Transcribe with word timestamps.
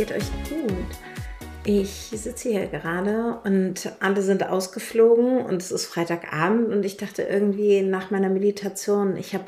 Geht 0.00 0.12
euch 0.12 0.30
gut. 0.48 0.86
Ich 1.62 2.10
sitze 2.14 2.48
hier 2.48 2.68
gerade 2.68 3.38
und 3.44 3.92
alle 4.00 4.22
sind 4.22 4.48
ausgeflogen 4.48 5.44
und 5.44 5.60
es 5.60 5.70
ist 5.70 5.84
Freitagabend 5.84 6.72
und 6.72 6.86
ich 6.86 6.96
dachte 6.96 7.22
irgendwie 7.22 7.82
nach 7.82 8.10
meiner 8.10 8.30
Meditation, 8.30 9.18
ich 9.18 9.34
habe 9.34 9.44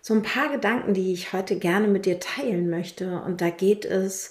so 0.00 0.14
ein 0.14 0.22
paar 0.22 0.48
Gedanken, 0.52 0.94
die 0.94 1.12
ich 1.12 1.32
heute 1.32 1.56
gerne 1.56 1.88
mit 1.88 2.06
dir 2.06 2.20
teilen 2.20 2.70
möchte. 2.70 3.20
Und 3.26 3.40
da 3.40 3.50
geht 3.50 3.84
es 3.84 4.30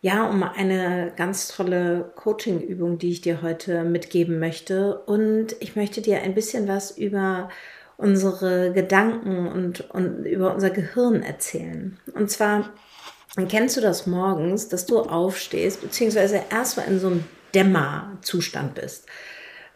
ja, 0.00 0.28
um 0.28 0.42
eine 0.42 1.12
ganz 1.14 1.46
tolle 1.46 2.10
Coaching-Übung, 2.16 2.98
die 2.98 3.12
ich 3.12 3.20
dir 3.20 3.40
heute 3.40 3.84
mitgeben 3.84 4.40
möchte. 4.40 4.98
Und 5.06 5.54
ich 5.60 5.76
möchte 5.76 6.00
dir 6.00 6.22
ein 6.22 6.34
bisschen 6.34 6.66
was 6.66 6.98
über 6.98 7.50
unsere 7.98 8.72
Gedanken 8.72 9.46
und, 9.46 9.92
und 9.92 10.24
über 10.24 10.52
unser 10.52 10.70
Gehirn 10.70 11.22
erzählen. 11.22 12.00
Und 12.14 12.32
zwar 12.32 12.70
kennst 13.46 13.76
du 13.76 13.80
das 13.80 14.06
morgens, 14.06 14.68
dass 14.68 14.86
du 14.86 15.00
aufstehst, 15.00 15.80
beziehungsweise 15.80 16.40
erstmal 16.50 16.88
in 16.88 16.98
so 16.98 17.06
einem 17.08 17.24
Dämmerzustand 17.54 18.74
bist. 18.74 19.06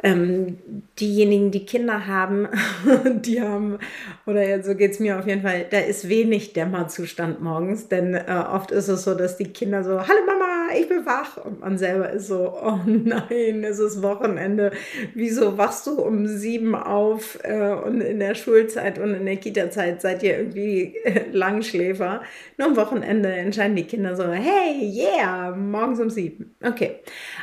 Ähm, 0.05 0.59
diejenigen, 0.99 1.53
die 1.53 1.65
Kinder 1.65 2.09
haben, 2.09 2.49
die 3.23 3.41
haben, 3.41 3.79
oder 4.27 4.61
so 4.65 4.75
geht's 4.75 4.99
mir 4.99 5.19
auf 5.19 5.29
jeden 5.29 5.43
Fall, 5.43 5.67
da 5.71 5.79
ist 5.79 6.09
wenig 6.09 6.55
Dämmerzustand 6.55 7.41
morgens, 7.41 7.87
denn 7.87 8.15
äh, 8.15 8.45
oft 8.53 8.73
ist 8.73 8.89
es 8.89 9.05
so, 9.05 9.15
dass 9.15 9.37
die 9.37 9.53
Kinder 9.53 9.85
so, 9.85 10.01
hallo 10.01 10.21
Mama, 10.27 10.52
ich 10.75 10.89
bin 10.89 11.06
wach 11.06 11.37
und 11.37 11.61
man 11.61 11.78
selber 11.78 12.11
ist 12.11 12.28
so, 12.28 12.53
oh 12.62 12.78
nein, 12.87 13.65
es 13.65 13.78
ist 13.78 14.03
Wochenende, 14.03 14.73
wieso 15.15 15.59
wachst 15.59 15.87
du 15.87 16.01
um 16.01 16.27
sieben 16.27 16.75
auf 16.75 17.39
äh, 17.42 17.73
und 17.73 18.01
in 18.01 18.20
der 18.20 18.34
Schulzeit 18.34 18.98
und 18.98 19.15
in 19.15 19.27
der 19.27 19.37
Kita-Zeit 19.37 20.00
seid 20.00 20.23
ihr 20.23 20.39
irgendwie 20.39 20.97
äh, 21.05 21.31
Langschläfer. 21.33 22.22
Nur 22.59 22.69
am 22.69 22.77
Wochenende 22.77 23.33
entscheiden 23.33 23.77
die 23.77 23.87
Kinder 23.87 24.16
so, 24.16 24.25
hey, 24.25 24.81
yeah, 24.83 25.55
morgens 25.55 26.00
um 26.00 26.10
sieben. 26.10 26.55
Okay, 26.62 26.97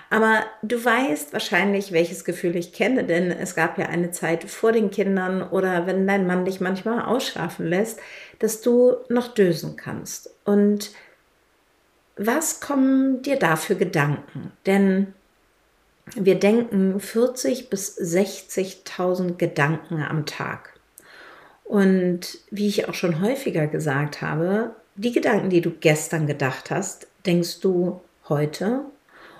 aber 0.09 0.43
du 0.63 0.83
weißt 0.83 1.33
wahrscheinlich, 1.33 1.91
welches 1.91 2.25
Gefühl 2.25 2.55
ich 2.55 2.73
kenne, 2.73 3.03
denn 3.03 3.31
es 3.31 3.55
gab 3.55 3.77
ja 3.77 3.85
eine 3.85 4.11
Zeit 4.11 4.43
vor 4.45 4.71
den 4.71 4.91
Kindern 4.91 5.41
oder 5.41 5.87
wenn 5.87 6.07
dein 6.07 6.27
Mann 6.27 6.45
dich 6.45 6.61
manchmal 6.61 7.05
ausschlafen 7.05 7.65
lässt, 7.65 7.99
dass 8.39 8.61
du 8.61 8.95
noch 9.09 9.33
dösen 9.33 9.75
kannst. 9.75 10.33
Und 10.45 10.91
was 12.19 12.59
kommen 12.59 13.21
dir 13.21 13.37
da 13.37 13.55
für 13.55 13.75
Gedanken? 13.75 14.51
Denn 14.65 15.13
wir 16.15 16.35
denken 16.35 16.99
40 16.99 17.69
bis 17.69 17.97
60.000 17.97 19.37
Gedanken 19.37 20.03
am 20.03 20.25
Tag. 20.25 20.79
Und 21.63 22.39
wie 22.51 22.67
ich 22.67 22.89
auch 22.89 22.93
schon 22.93 23.21
häufiger 23.21 23.67
gesagt 23.67 24.21
habe, 24.21 24.71
die 24.95 25.11
Gedanken, 25.11 25.49
die 25.49 25.61
du 25.61 25.71
gestern 25.71 26.27
gedacht 26.27 26.71
hast, 26.71 27.07
denkst 27.25 27.61
du 27.61 28.01
heute 28.27 28.81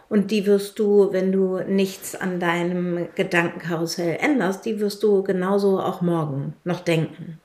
und 0.08 0.32
die 0.32 0.46
wirst 0.46 0.80
du, 0.80 1.12
wenn 1.12 1.32
du 1.32 1.60
nichts 1.68 2.16
an 2.16 2.40
deinem 2.40 3.08
Gedankenkarussell 3.16 4.18
änderst, 4.22 4.66
die 4.66 4.80
wirst 4.80 5.04
du 5.04 5.24
genauso 5.24 5.80
auch 5.80 6.02
morgen 6.02 6.54
noch 6.64 6.80
denken. 6.80 7.40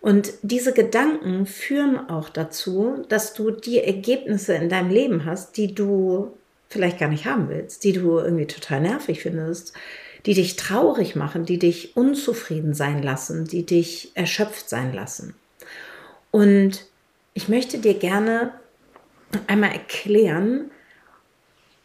Und 0.00 0.32
diese 0.42 0.72
Gedanken 0.72 1.44
führen 1.46 2.08
auch 2.08 2.30
dazu, 2.30 3.04
dass 3.08 3.34
du 3.34 3.50
die 3.50 3.82
Ergebnisse 3.82 4.54
in 4.54 4.68
deinem 4.68 4.90
Leben 4.90 5.24
hast, 5.26 5.56
die 5.56 5.74
du 5.74 6.32
vielleicht 6.68 6.98
gar 6.98 7.08
nicht 7.08 7.26
haben 7.26 7.48
willst, 7.48 7.84
die 7.84 7.92
du 7.92 8.18
irgendwie 8.18 8.46
total 8.46 8.80
nervig 8.80 9.22
findest, 9.22 9.74
die 10.26 10.34
dich 10.34 10.56
traurig 10.56 11.16
machen, 11.16 11.44
die 11.44 11.58
dich 11.58 11.96
unzufrieden 11.96 12.74
sein 12.74 13.02
lassen, 13.02 13.44
die 13.44 13.66
dich 13.66 14.12
erschöpft 14.14 14.68
sein 14.68 14.92
lassen. 14.94 15.34
Und 16.30 16.86
ich 17.34 17.48
möchte 17.48 17.78
dir 17.78 17.94
gerne 17.94 18.52
einmal 19.46 19.72
erklären, 19.72 20.70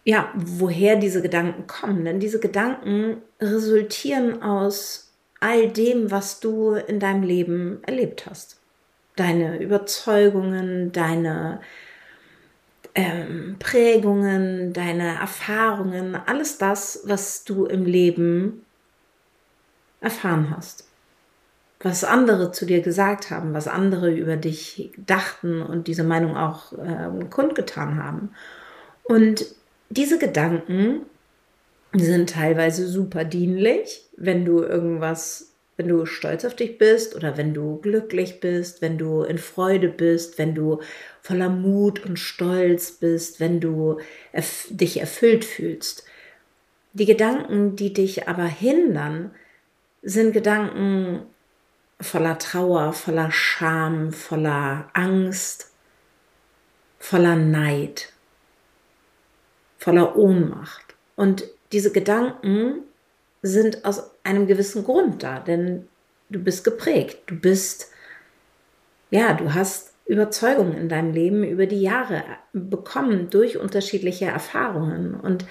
ja, 0.03 0.31
woher 0.35 0.95
diese 0.97 1.21
Gedanken 1.21 1.67
kommen. 1.67 2.05
Denn 2.05 2.19
diese 2.19 2.39
Gedanken 2.39 3.17
resultieren 3.41 4.41
aus 4.43 5.11
all 5.45 5.67
dem, 5.69 6.09
was 6.09 6.39
du 6.39 6.73
in 6.73 7.00
deinem 7.00 7.22
Leben 7.22 7.79
erlebt 7.83 8.25
hast. 8.25 8.59
Deine 9.16 9.61
Überzeugungen, 9.61 10.91
deine 10.91 11.61
ähm, 12.95 13.57
Prägungen, 13.59 14.73
deine 14.73 15.19
Erfahrungen, 15.19 16.16
alles 16.16 16.57
das, 16.57 17.03
was 17.06 17.44
du 17.44 17.66
im 17.66 17.85
Leben 17.85 18.66
erfahren 20.01 20.51
hast. 20.56 20.88
Was 21.79 22.03
andere 22.03 22.51
zu 22.51 22.66
dir 22.66 22.81
gesagt 22.81 23.29
haben, 23.29 23.53
was 23.53 23.67
andere 23.67 24.12
über 24.12 24.38
dich 24.38 24.94
dachten 24.97 25.62
und 25.62 25.88
diese 25.88 26.03
Meinung 26.03 26.35
auch 26.35 26.73
ähm, 26.73 27.29
kundgetan 27.29 28.03
haben. 28.03 28.31
Und 29.03 29.45
diese 29.89 30.17
Gedanken 30.17 31.01
sind 32.00 32.29
teilweise 32.29 32.88
super 32.88 33.23
dienlich, 33.23 34.09
wenn 34.17 34.45
du 34.45 34.61
irgendwas, 34.61 35.53
wenn 35.78 35.88
du 35.88 36.06
stolz 36.06 36.45
auf 36.45 36.56
dich 36.56 36.78
bist 36.78 37.16
oder 37.16 37.38
wenn 37.38 37.53
du 37.53 37.78
glücklich 37.78 38.39
bist, 38.39 38.81
wenn 38.81 38.97
du 38.97 39.23
in 39.23 39.38
Freude 39.38 39.89
bist, 39.89 40.38
wenn 40.38 40.56
du 40.56 40.81
voller 41.22 41.50
Mut 41.50 42.06
und 42.06 42.17
Stolz 42.17 42.91
bist, 42.91 43.39
wenn 43.39 43.59
du 43.59 44.00
erf 44.31 44.67
dich 44.69 45.00
erfüllt 45.00 45.45
fühlst. 45.45 46.06
Die 46.94 47.06
Gedanken, 47.06 47.75
die 47.75 47.94
dich 47.94 48.27
aber 48.27 48.45
hindern, 48.45 49.31
sind 50.01 50.31
Gedanken 50.31 51.23
voller 52.00 52.38
Trauer, 52.38 52.94
voller 52.94 53.31
Scham, 53.31 54.13
voller 54.13 54.89
Angst, 54.94 55.72
voller 57.00 57.35
Neid 57.35 58.13
voller 59.85 60.16
Ohnmacht. 60.16 60.95
Und 61.16 61.44
diese 61.71 61.91
Gedanken 61.91 62.83
sind 63.41 63.85
aus 63.85 64.12
einem 64.23 64.47
gewissen 64.47 64.83
Grund 64.83 65.23
da, 65.23 65.39
denn 65.39 65.88
du 66.29 66.39
bist 66.39 66.63
geprägt, 66.63 67.19
du 67.27 67.35
bist, 67.35 67.91
ja, 69.12 69.33
du 69.33 69.53
hast 69.53 69.94
Überzeugungen 70.07 70.77
in 70.77 70.89
deinem 70.89 71.13
Leben 71.13 71.44
über 71.44 71.65
die 71.65 71.81
Jahre 71.81 72.23
bekommen 72.53 73.29
durch 73.29 73.57
unterschiedliche 73.57 74.25
Erfahrungen. 74.25 75.15
Und 75.15 75.45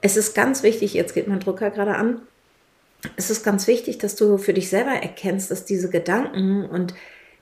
es 0.00 0.16
ist 0.16 0.34
ganz 0.34 0.62
wichtig, 0.62 0.94
jetzt 0.94 1.14
geht 1.14 1.28
mein 1.28 1.40
Drucker 1.40 1.70
gerade 1.70 1.94
an, 1.96 2.22
es 3.16 3.30
ist 3.30 3.42
ganz 3.42 3.66
wichtig, 3.66 3.98
dass 3.98 4.14
du 4.14 4.38
für 4.38 4.52
dich 4.52 4.68
selber 4.68 4.92
erkennst, 4.92 5.50
dass 5.50 5.64
diese 5.64 5.90
Gedanken 5.90 6.64
und 6.64 6.94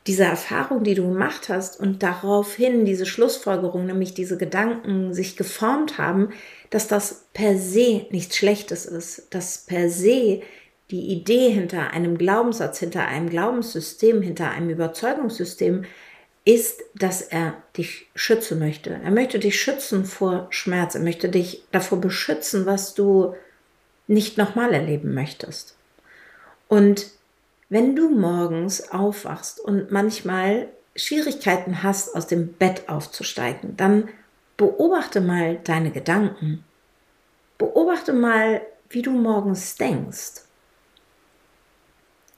diese 0.06 0.25
Erfahrung, 0.25 0.82
die 0.82 0.94
du 0.94 1.06
gemacht 1.06 1.49
hast 1.49 1.78
und 1.78 2.02
daraufhin 2.02 2.87
diese 2.87 3.05
Schlussfolgerung, 3.05 3.84
nämlich 3.84 4.14
diese 4.14 4.38
Gedanken 4.38 5.12
sich 5.12 5.37
geformt 5.37 5.99
haben, 5.99 6.31
dass 6.70 6.88
das 6.88 7.26
per 7.32 7.58
se 7.58 8.06
nichts 8.11 8.37
Schlechtes 8.37 8.87
ist, 8.87 9.26
dass 9.31 9.58
per 9.58 9.90
se 9.90 10.43
die 10.90 11.12
Idee 11.12 11.50
hinter 11.50 11.90
einem 11.90 12.19
Glaubenssatz, 12.19 12.78
hinter 12.78 13.06
einem 13.06 13.28
Glaubenssystem, 13.28 14.22
hinter 14.22 14.50
einem 14.50 14.70
Überzeugungssystem 14.70 15.84
ist, 16.44 16.82
dass 16.94 17.22
er 17.22 17.62
dich 17.76 18.08
schützen 18.14 18.58
möchte. 18.58 18.90
Er 18.90 19.11
möchte 19.11 19.38
dich 19.38 19.61
schützen 19.61 20.05
vor 20.05 20.46
Schmerz. 20.50 20.94
Er 20.94 21.02
möchte 21.02 21.28
dich 21.28 21.64
davor 21.70 22.00
beschützen, 22.00 22.67
was 22.67 22.94
du 22.94 23.34
nicht 24.06 24.38
nochmal 24.38 24.73
erleben 24.73 25.14
möchtest. 25.14 25.76
Und 26.66 27.11
wenn 27.69 27.94
du 27.94 28.11
morgens 28.11 28.90
aufwachst 28.90 29.61
und 29.61 29.93
manchmal 29.93 30.69
Schwierigkeiten 30.96 31.82
hast, 31.82 32.16
aus 32.16 32.26
dem 32.26 32.52
Bett 32.55 32.88
aufzusteigen, 32.88 33.76
dann 33.76 34.08
beobachte 34.61 35.23
mal 35.23 35.57
deine 35.65 35.91
Gedanken. 35.91 36.67
Beobachte 37.57 38.12
mal, 38.12 38.61
wie 38.91 39.01
du 39.01 39.11
morgens 39.11 39.77
denkst. 39.77 40.43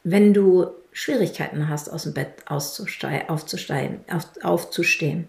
Wenn 0.04 0.32
du 0.32 0.68
Schwierigkeiten 0.92 1.68
hast, 1.68 1.88
aus 1.88 2.04
dem 2.04 2.14
Bett 2.14 2.44
aufzusteigen, 2.46 4.04
auf, 4.08 4.26
aufzustehen, 4.44 5.26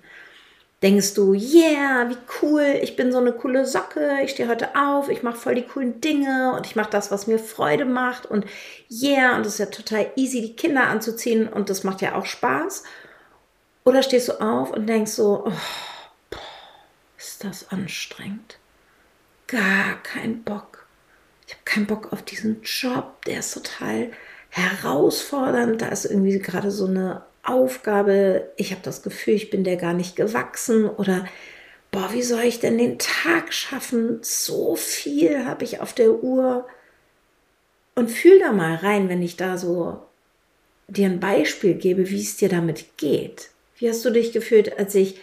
denkst 0.83 1.15
du, 1.15 1.33
yeah, 1.33 2.11
wie 2.11 2.17
cool, 2.43 2.77
ich 2.83 2.95
bin 2.95 3.11
so 3.11 3.17
eine 3.17 3.33
coole 3.33 3.65
Socke, 3.65 4.19
ich 4.23 4.29
stehe 4.29 4.47
heute 4.47 4.75
auf, 4.75 5.09
ich 5.09 5.23
mache 5.23 5.37
voll 5.37 5.55
die 5.55 5.65
coolen 5.65 5.99
Dinge 5.99 6.53
und 6.55 6.67
ich 6.67 6.75
mache 6.75 6.91
das, 6.91 7.09
was 7.09 7.25
mir 7.25 7.39
Freude 7.39 7.85
macht 7.85 8.27
und 8.27 8.45
yeah, 8.91 9.35
und 9.35 9.47
es 9.47 9.53
ist 9.53 9.59
ja 9.59 9.65
total 9.65 10.11
easy, 10.15 10.41
die 10.41 10.55
Kinder 10.55 10.83
anzuziehen 10.83 11.47
und 11.47 11.71
das 11.71 11.83
macht 11.83 12.03
ja 12.03 12.13
auch 12.13 12.27
Spaß. 12.27 12.83
Oder 13.83 14.03
stehst 14.03 14.29
du 14.29 14.33
auf 14.39 14.71
und 14.71 14.85
denkst 14.85 15.13
so, 15.13 15.45
oh, 15.47 15.51
ist 17.23 17.43
das 17.43 17.69
anstrengend. 17.69 18.57
Gar 19.47 20.01
kein 20.03 20.43
Bock. 20.43 20.85
Ich 21.47 21.53
habe 21.53 21.63
keinen 21.65 21.87
Bock 21.87 22.11
auf 22.11 22.21
diesen 22.23 22.61
Job, 22.63 23.23
der 23.25 23.39
ist 23.39 23.53
total 23.53 24.11
herausfordernd. 24.49 25.81
Da 25.81 25.87
ist 25.87 26.05
irgendwie 26.05 26.39
gerade 26.39 26.71
so 26.71 26.85
eine 26.85 27.23
Aufgabe. 27.43 28.49
Ich 28.55 28.71
habe 28.71 28.81
das 28.83 29.03
Gefühl, 29.03 29.33
ich 29.33 29.49
bin 29.49 29.63
der 29.63 29.77
gar 29.77 29.93
nicht 29.93 30.15
gewachsen 30.15 30.89
oder 30.89 31.27
boah, 31.91 32.11
wie 32.13 32.23
soll 32.23 32.41
ich 32.41 32.59
denn 32.59 32.77
den 32.77 32.97
Tag 32.99 33.53
schaffen? 33.53 34.19
So 34.21 34.75
viel 34.75 35.45
habe 35.45 35.63
ich 35.63 35.81
auf 35.81 35.93
der 35.93 36.23
Uhr. 36.23 36.67
Und 37.95 38.09
fühl 38.09 38.39
da 38.39 38.51
mal 38.51 38.75
rein, 38.75 39.09
wenn 39.09 39.21
ich 39.21 39.37
da 39.37 39.57
so 39.57 40.01
dir 40.87 41.07
ein 41.07 41.19
Beispiel 41.19 41.75
gebe, 41.75 42.09
wie 42.09 42.21
es 42.21 42.37
dir 42.37 42.49
damit 42.49 42.97
geht. 42.97 43.49
Wie 43.77 43.89
hast 43.89 44.03
du 44.03 44.09
dich 44.09 44.31
gefühlt, 44.31 44.77
als 44.79 44.95
ich 44.95 45.19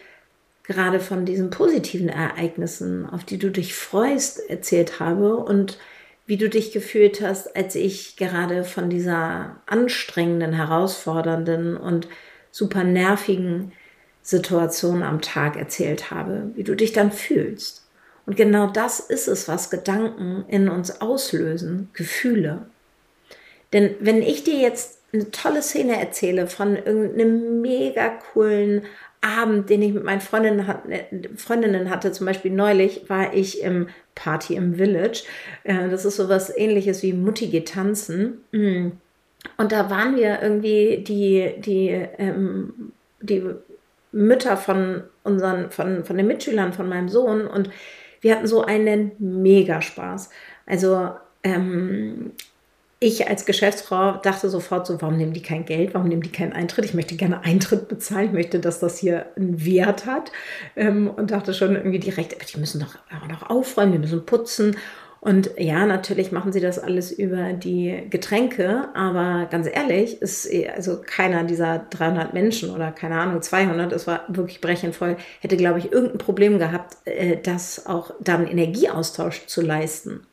gerade 0.70 1.00
von 1.00 1.24
diesen 1.24 1.50
positiven 1.50 2.08
Ereignissen, 2.08 3.04
auf 3.10 3.24
die 3.24 3.38
du 3.38 3.50
dich 3.50 3.74
freust, 3.74 4.48
erzählt 4.48 5.00
habe 5.00 5.36
und 5.36 5.78
wie 6.26 6.36
du 6.36 6.48
dich 6.48 6.70
gefühlt 6.70 7.20
hast, 7.20 7.56
als 7.56 7.74
ich 7.74 8.16
gerade 8.16 8.62
von 8.62 8.88
dieser 8.88 9.56
anstrengenden, 9.66 10.52
herausfordernden 10.52 11.76
und 11.76 12.06
super 12.52 12.84
nervigen 12.84 13.72
Situation 14.22 15.02
am 15.02 15.20
Tag 15.20 15.56
erzählt 15.56 16.12
habe, 16.12 16.52
wie 16.54 16.62
du 16.62 16.76
dich 16.76 16.92
dann 16.92 17.10
fühlst. 17.10 17.84
Und 18.24 18.36
genau 18.36 18.68
das 18.68 19.00
ist 19.00 19.26
es, 19.26 19.48
was 19.48 19.70
Gedanken 19.70 20.44
in 20.46 20.68
uns 20.68 21.00
auslösen, 21.00 21.88
Gefühle. 21.94 22.66
Denn 23.72 23.96
wenn 23.98 24.22
ich 24.22 24.44
dir 24.44 24.60
jetzt 24.60 25.00
eine 25.12 25.32
tolle 25.32 25.62
Szene 25.62 25.98
erzähle 25.98 26.46
von 26.46 26.76
irgendeinem 26.76 27.60
mega 27.60 28.08
coolen 28.32 28.82
Abend, 29.22 29.68
den 29.68 29.82
ich 29.82 29.92
mit 29.92 30.04
meinen 30.04 30.20
Freundinnen, 30.20 30.64
Freundinnen 31.36 31.90
hatte, 31.90 32.12
zum 32.12 32.26
Beispiel 32.26 32.50
neulich 32.50 33.08
war 33.08 33.34
ich 33.34 33.62
im 33.62 33.88
Party 34.14 34.54
im 34.54 34.76
Village. 34.76 35.24
Äh, 35.64 35.88
das 35.90 36.04
ist 36.04 36.16
sowas 36.16 36.52
ähnliches 36.56 37.02
wie 37.02 37.12
Mutti 37.12 37.64
tanzen. 37.64 38.44
Mm. 38.52 38.92
Und 39.56 39.72
da 39.72 39.90
waren 39.90 40.16
wir 40.16 40.42
irgendwie 40.42 41.04
die, 41.06 41.54
die, 41.60 41.88
ähm, 42.18 42.92
die 43.20 43.42
Mütter 44.12 44.56
von 44.56 45.04
unseren, 45.22 45.70
von, 45.70 46.04
von 46.04 46.16
den 46.16 46.26
Mitschülern 46.26 46.72
von 46.72 46.88
meinem 46.88 47.08
Sohn 47.08 47.46
und 47.46 47.70
wir 48.20 48.34
hatten 48.36 48.46
so 48.46 48.62
einen 48.62 49.12
Megaspaß. 49.18 50.30
Also 50.66 51.10
ähm, 51.42 52.32
ich 53.00 53.28
als 53.28 53.46
Geschäftsfrau 53.46 54.18
dachte 54.18 54.50
sofort 54.50 54.86
so, 54.86 55.00
warum 55.00 55.16
nehmen 55.16 55.32
die 55.32 55.42
kein 55.42 55.64
Geld, 55.64 55.94
warum 55.94 56.08
nehmen 56.08 56.22
die 56.22 56.32
keinen 56.32 56.52
Eintritt? 56.52 56.84
Ich 56.84 56.94
möchte 56.94 57.16
gerne 57.16 57.42
Eintritt 57.44 57.88
bezahlen, 57.88 58.26
ich 58.26 58.32
möchte, 58.32 58.60
dass 58.60 58.78
das 58.78 58.98
hier 58.98 59.26
einen 59.36 59.64
Wert 59.64 60.04
hat 60.04 60.30
ähm, 60.76 61.08
und 61.08 61.30
dachte 61.30 61.54
schon 61.54 61.76
irgendwie 61.76 61.98
direkt, 61.98 62.54
die 62.54 62.60
müssen 62.60 62.80
doch 62.80 62.96
auch 63.10 63.26
noch 63.26 63.48
aufräumen, 63.48 63.92
die 63.92 63.98
müssen 63.98 64.26
putzen 64.26 64.76
und 65.20 65.50
ja, 65.58 65.84
natürlich 65.84 66.32
machen 66.32 66.50
sie 66.50 66.60
das 66.60 66.78
alles 66.78 67.12
über 67.12 67.52
die 67.52 68.06
Getränke, 68.08 68.88
aber 68.94 69.46
ganz 69.50 69.68
ehrlich, 69.70 70.22
ist 70.22 70.48
also 70.74 71.02
keiner 71.04 71.44
dieser 71.44 71.78
300 71.90 72.32
Menschen 72.32 72.70
oder 72.70 72.90
keine 72.90 73.20
Ahnung 73.20 73.42
200, 73.42 73.92
es 73.92 74.06
war 74.06 74.24
wirklich 74.28 74.62
brechend 74.62 74.94
voll, 74.94 75.18
hätte 75.40 75.58
glaube 75.58 75.78
ich 75.78 75.92
irgendein 75.92 76.18
Problem 76.18 76.58
gehabt, 76.58 76.96
äh, 77.04 77.36
das 77.36 77.84
auch 77.84 78.12
dann 78.20 78.46
Energieaustausch 78.46 79.46
zu 79.46 79.60
leisten. 79.60 80.26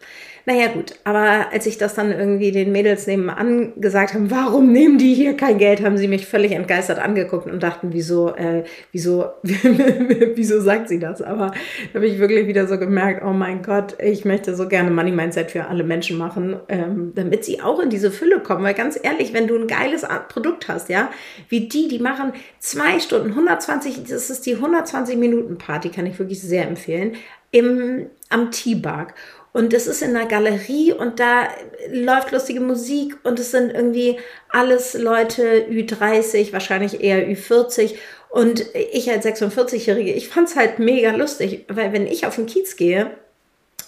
Naja, 0.50 0.68
gut, 0.68 0.96
aber 1.04 1.52
als 1.52 1.66
ich 1.66 1.78
das 1.78 1.96
dann 1.96 2.10
irgendwie 2.10 2.54
den 2.54 2.72
Mädels 2.72 3.06
nebenan 3.06 3.74
gesagt 3.82 4.14
habe, 4.14 4.32
warum 4.32 4.72
nehmen 4.72 4.98
die 4.98 5.14
hier 5.14 5.36
kein 5.36 5.58
Geld, 5.58 5.84
haben 5.84 5.98
sie 5.98 6.08
mich 6.08 6.26
völlig 6.26 6.54
entgeistert 6.54 7.00
angeguckt 7.00 7.48
und 7.48 7.62
dachten, 7.62 7.90
wieso, 7.92 8.34
äh, 8.34 8.64
wieso, 8.94 9.26
wieso 9.44 10.62
sagt 10.62 10.88
sie 10.88 11.00
das? 11.00 11.22
Aber 11.22 11.52
habe 11.94 12.08
ich 12.08 12.18
wirklich 12.20 12.48
wieder 12.48 12.66
so 12.66 12.80
gemerkt, 12.80 13.26
oh 13.26 13.34
mein 13.34 13.62
Gott, 13.62 13.98
ich 14.02 14.24
möchte 14.24 14.56
so 14.56 14.70
gerne 14.70 14.90
Money 14.90 15.12
Mindset 15.12 15.52
für 15.52 15.68
alle 15.68 15.84
Menschen 15.84 16.18
machen, 16.18 16.56
ähm, 16.70 17.12
damit 17.14 17.44
sie 17.44 17.60
auch 17.60 17.82
in 17.82 17.90
diese 17.90 18.10
Fülle 18.10 18.40
kommen. 18.40 18.64
Weil 18.64 18.74
ganz 18.74 18.98
ehrlich, 19.04 19.34
wenn 19.34 19.48
du 19.48 19.58
ein 19.58 19.68
geiles 19.68 20.06
Produkt 20.30 20.70
hast, 20.70 20.88
ja, 20.88 21.12
wie 21.50 21.68
die, 21.68 21.90
die 21.90 22.00
machen 22.00 22.32
zwei 22.60 23.02
Stunden, 23.02 23.32
120, 23.32 24.06
das 24.08 24.30
ist 24.30 24.46
die 24.46 24.56
120 24.56 25.18
Minuten 25.18 25.58
Party, 25.58 25.90
kann 25.90 26.06
ich 26.06 26.18
wirklich 26.18 26.42
sehr 26.42 26.66
empfehlen, 26.70 27.18
im, 27.52 28.08
am 28.30 28.52
T-Bug. 28.52 29.14
Und 29.58 29.74
es 29.74 29.88
ist 29.88 30.04
in 30.04 30.16
einer 30.16 30.28
Galerie 30.28 30.94
und 30.94 31.20
da 31.20 31.48
läuft 31.92 32.32
lustige 32.32 32.60
Musik 32.60 33.18
und 33.24 33.40
es 33.40 33.50
sind 33.50 33.74
irgendwie 33.74 34.20
alles 34.50 34.94
Leute 34.94 35.66
Ü30, 35.68 36.54
wahrscheinlich 36.54 37.02
eher 37.02 37.28
Ü40. 37.28 37.96
Und 38.30 38.68
ich 38.76 39.10
als 39.10 39.26
46-Jährige, 39.26 40.14
ich 40.14 40.30
fand 40.30 40.50
es 40.50 40.56
halt 40.56 40.78
mega 40.78 41.10
lustig, 41.10 41.66
weil 41.70 41.92
wenn 41.92 42.06
ich 42.06 42.28
auf 42.28 42.36
den 42.36 42.46
Kiez 42.46 42.76
gehe, 42.76 43.10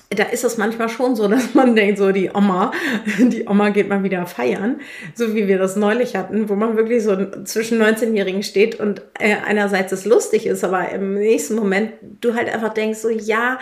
da 0.10 0.24
ist 0.24 0.44
es 0.44 0.57
manchmal 0.57 0.89
schon 0.89 1.16
so, 1.16 1.27
dass 1.27 1.54
man 1.54 1.75
denkt, 1.75 2.00
so 2.00 2.12
die 2.12 2.31
Oma, 2.33 2.72
die 3.19 3.45
Oma 3.48 3.69
geht 3.69 3.89
mal 3.89 4.01
wieder 4.01 4.25
feiern, 4.25 4.81
so 5.13 5.36
wie 5.36 5.48
wir 5.48 5.60
das 5.60 5.75
neulich 5.75 6.15
hatten, 6.15 6.50
wo 6.50 6.56
man 6.56 6.77
wirklich 6.77 7.04
so 7.04 7.15
zwischen 7.44 7.80
19-Jährigen 7.80 8.42
steht 8.42 8.80
und 8.80 9.04
äh, 9.19 9.36
einerseits 9.45 9.92
es 9.92 10.06
lustig 10.06 10.48
ist, 10.48 10.63
aber 10.63 10.89
im 10.89 11.13
nächsten 11.13 11.54
Moment 11.54 11.94
du 12.22 12.33
halt 12.33 12.51
einfach 12.51 12.74
denkst, 12.74 12.98
so 12.98 13.10
ja, 13.10 13.60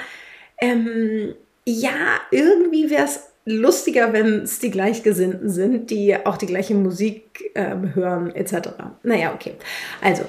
ähm, 0.61 1.35
ja, 1.67 2.21
irgendwie 2.31 2.89
wäre 2.89 3.03
es 3.03 3.23
lustiger, 3.43 4.13
wenn 4.13 4.43
es 4.43 4.59
die 4.59 4.71
Gleichgesinnten 4.71 5.49
sind, 5.49 5.89
die 5.89 6.15
auch 6.25 6.37
die 6.37 6.45
gleiche 6.45 6.75
Musik 6.75 7.51
äh, 7.55 7.75
hören, 7.93 8.33
etc. 8.33 8.69
Naja, 9.03 9.33
okay. 9.33 9.55
Also, 10.01 10.23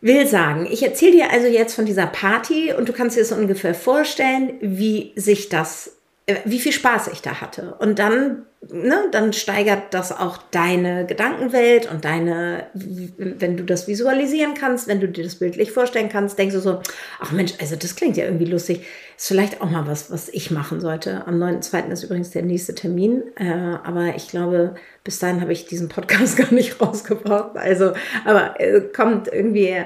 will 0.00 0.26
sagen, 0.26 0.66
ich 0.70 0.82
erzähle 0.82 1.12
dir 1.12 1.30
also 1.30 1.46
jetzt 1.46 1.74
von 1.74 1.84
dieser 1.84 2.06
Party 2.06 2.72
und 2.72 2.88
du 2.88 2.94
kannst 2.94 3.18
dir 3.18 3.24
so 3.26 3.34
ungefähr 3.34 3.74
vorstellen, 3.74 4.54
wie 4.62 5.12
sich 5.14 5.50
das, 5.50 5.96
äh, 6.24 6.36
wie 6.46 6.58
viel 6.58 6.72
Spaß 6.72 7.08
ich 7.08 7.20
da 7.20 7.42
hatte. 7.42 7.74
Und 7.78 7.98
dann 7.98 8.46
ne, 8.70 9.08
dann 9.10 9.32
steigert 9.32 9.92
das 9.92 10.12
auch 10.12 10.38
deine 10.50 11.04
Gedankenwelt 11.06 11.90
und 11.90 12.04
deine, 12.04 12.66
wenn 12.74 13.56
du 13.56 13.64
das 13.64 13.88
visualisieren 13.88 14.54
kannst, 14.54 14.86
wenn 14.86 15.00
du 15.00 15.08
dir 15.08 15.24
das 15.24 15.36
bildlich 15.36 15.72
vorstellen 15.72 16.08
kannst, 16.08 16.38
denkst 16.38 16.54
du 16.54 16.60
so, 16.60 16.80
ach 17.20 17.32
Mensch, 17.32 17.54
also 17.60 17.76
das 17.76 17.96
klingt 17.96 18.16
ja 18.16 18.24
irgendwie 18.24 18.44
lustig. 18.44 18.86
Ist 19.16 19.28
vielleicht 19.28 19.60
auch 19.60 19.70
mal 19.70 19.86
was, 19.86 20.10
was 20.10 20.28
ich 20.28 20.50
machen 20.50 20.80
sollte. 20.80 21.26
Am 21.26 21.42
9.2. 21.42 21.90
ist 21.90 22.04
übrigens 22.04 22.30
der 22.30 22.42
nächste 22.42 22.74
Termin, 22.74 23.22
äh, 23.36 23.76
aber 23.84 24.14
ich 24.16 24.28
glaube, 24.28 24.76
bis 25.04 25.18
dahin 25.18 25.40
habe 25.40 25.52
ich 25.52 25.66
diesen 25.66 25.88
Podcast 25.88 26.36
gar 26.36 26.52
nicht 26.52 26.80
rausgebracht. 26.80 27.56
Also, 27.56 27.92
aber 28.24 28.60
äh, 28.60 28.80
kommt 28.80 29.28
irgendwie 29.28 29.76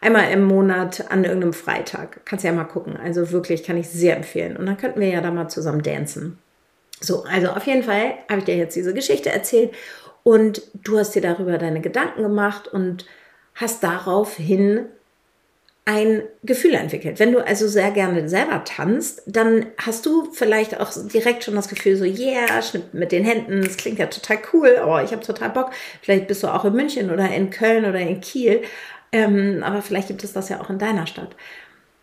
einmal 0.00 0.30
im 0.30 0.44
Monat 0.44 1.10
an 1.10 1.24
irgendeinem 1.24 1.54
Freitag. 1.54 2.20
Kannst 2.26 2.44
ja 2.44 2.52
mal 2.52 2.64
gucken. 2.64 2.96
Also 2.96 3.30
wirklich 3.32 3.64
kann 3.64 3.76
ich 3.76 3.88
sehr 3.88 4.16
empfehlen. 4.16 4.56
Und 4.56 4.66
dann 4.66 4.76
könnten 4.76 5.00
wir 5.00 5.08
ja 5.08 5.20
da 5.20 5.30
mal 5.30 5.48
zusammen 5.48 5.82
dancen. 5.82 6.38
So, 7.00 7.24
also 7.24 7.48
auf 7.48 7.66
jeden 7.66 7.82
Fall 7.82 8.14
habe 8.28 8.38
ich 8.38 8.44
dir 8.44 8.56
jetzt 8.56 8.76
diese 8.76 8.94
Geschichte 8.94 9.30
erzählt 9.30 9.72
und 10.22 10.62
du 10.74 10.98
hast 10.98 11.14
dir 11.14 11.22
darüber 11.22 11.58
deine 11.58 11.80
Gedanken 11.80 12.22
gemacht 12.22 12.68
und 12.68 13.06
hast 13.54 13.82
daraufhin 13.82 14.86
ein 15.84 16.24
Gefühl 16.42 16.74
entwickelt. 16.74 17.20
Wenn 17.20 17.30
du 17.30 17.46
also 17.46 17.68
sehr 17.68 17.92
gerne 17.92 18.28
selber 18.28 18.64
tanzt, 18.64 19.22
dann 19.26 19.66
hast 19.78 20.04
du 20.04 20.32
vielleicht 20.32 20.80
auch 20.80 20.90
direkt 21.12 21.44
schon 21.44 21.54
das 21.54 21.68
Gefühl 21.68 21.96
so, 21.96 22.04
yeah, 22.04 22.60
schnipp 22.60 22.92
mit 22.92 23.12
den 23.12 23.24
Händen, 23.24 23.62
das 23.62 23.76
klingt 23.76 24.00
ja 24.00 24.06
total 24.06 24.38
cool, 24.52 24.82
oh, 24.84 24.98
ich 24.98 25.12
habe 25.12 25.24
total 25.24 25.50
Bock. 25.50 25.70
Vielleicht 26.02 26.26
bist 26.26 26.42
du 26.42 26.48
auch 26.48 26.64
in 26.64 26.72
München 26.72 27.12
oder 27.12 27.30
in 27.30 27.50
Köln 27.50 27.84
oder 27.84 28.00
in 28.00 28.20
Kiel, 28.20 28.62
ähm, 29.12 29.62
aber 29.62 29.80
vielleicht 29.80 30.08
gibt 30.08 30.24
es 30.24 30.32
das 30.32 30.48
ja 30.48 30.60
auch 30.60 30.70
in 30.70 30.80
deiner 30.80 31.06
Stadt. 31.06 31.36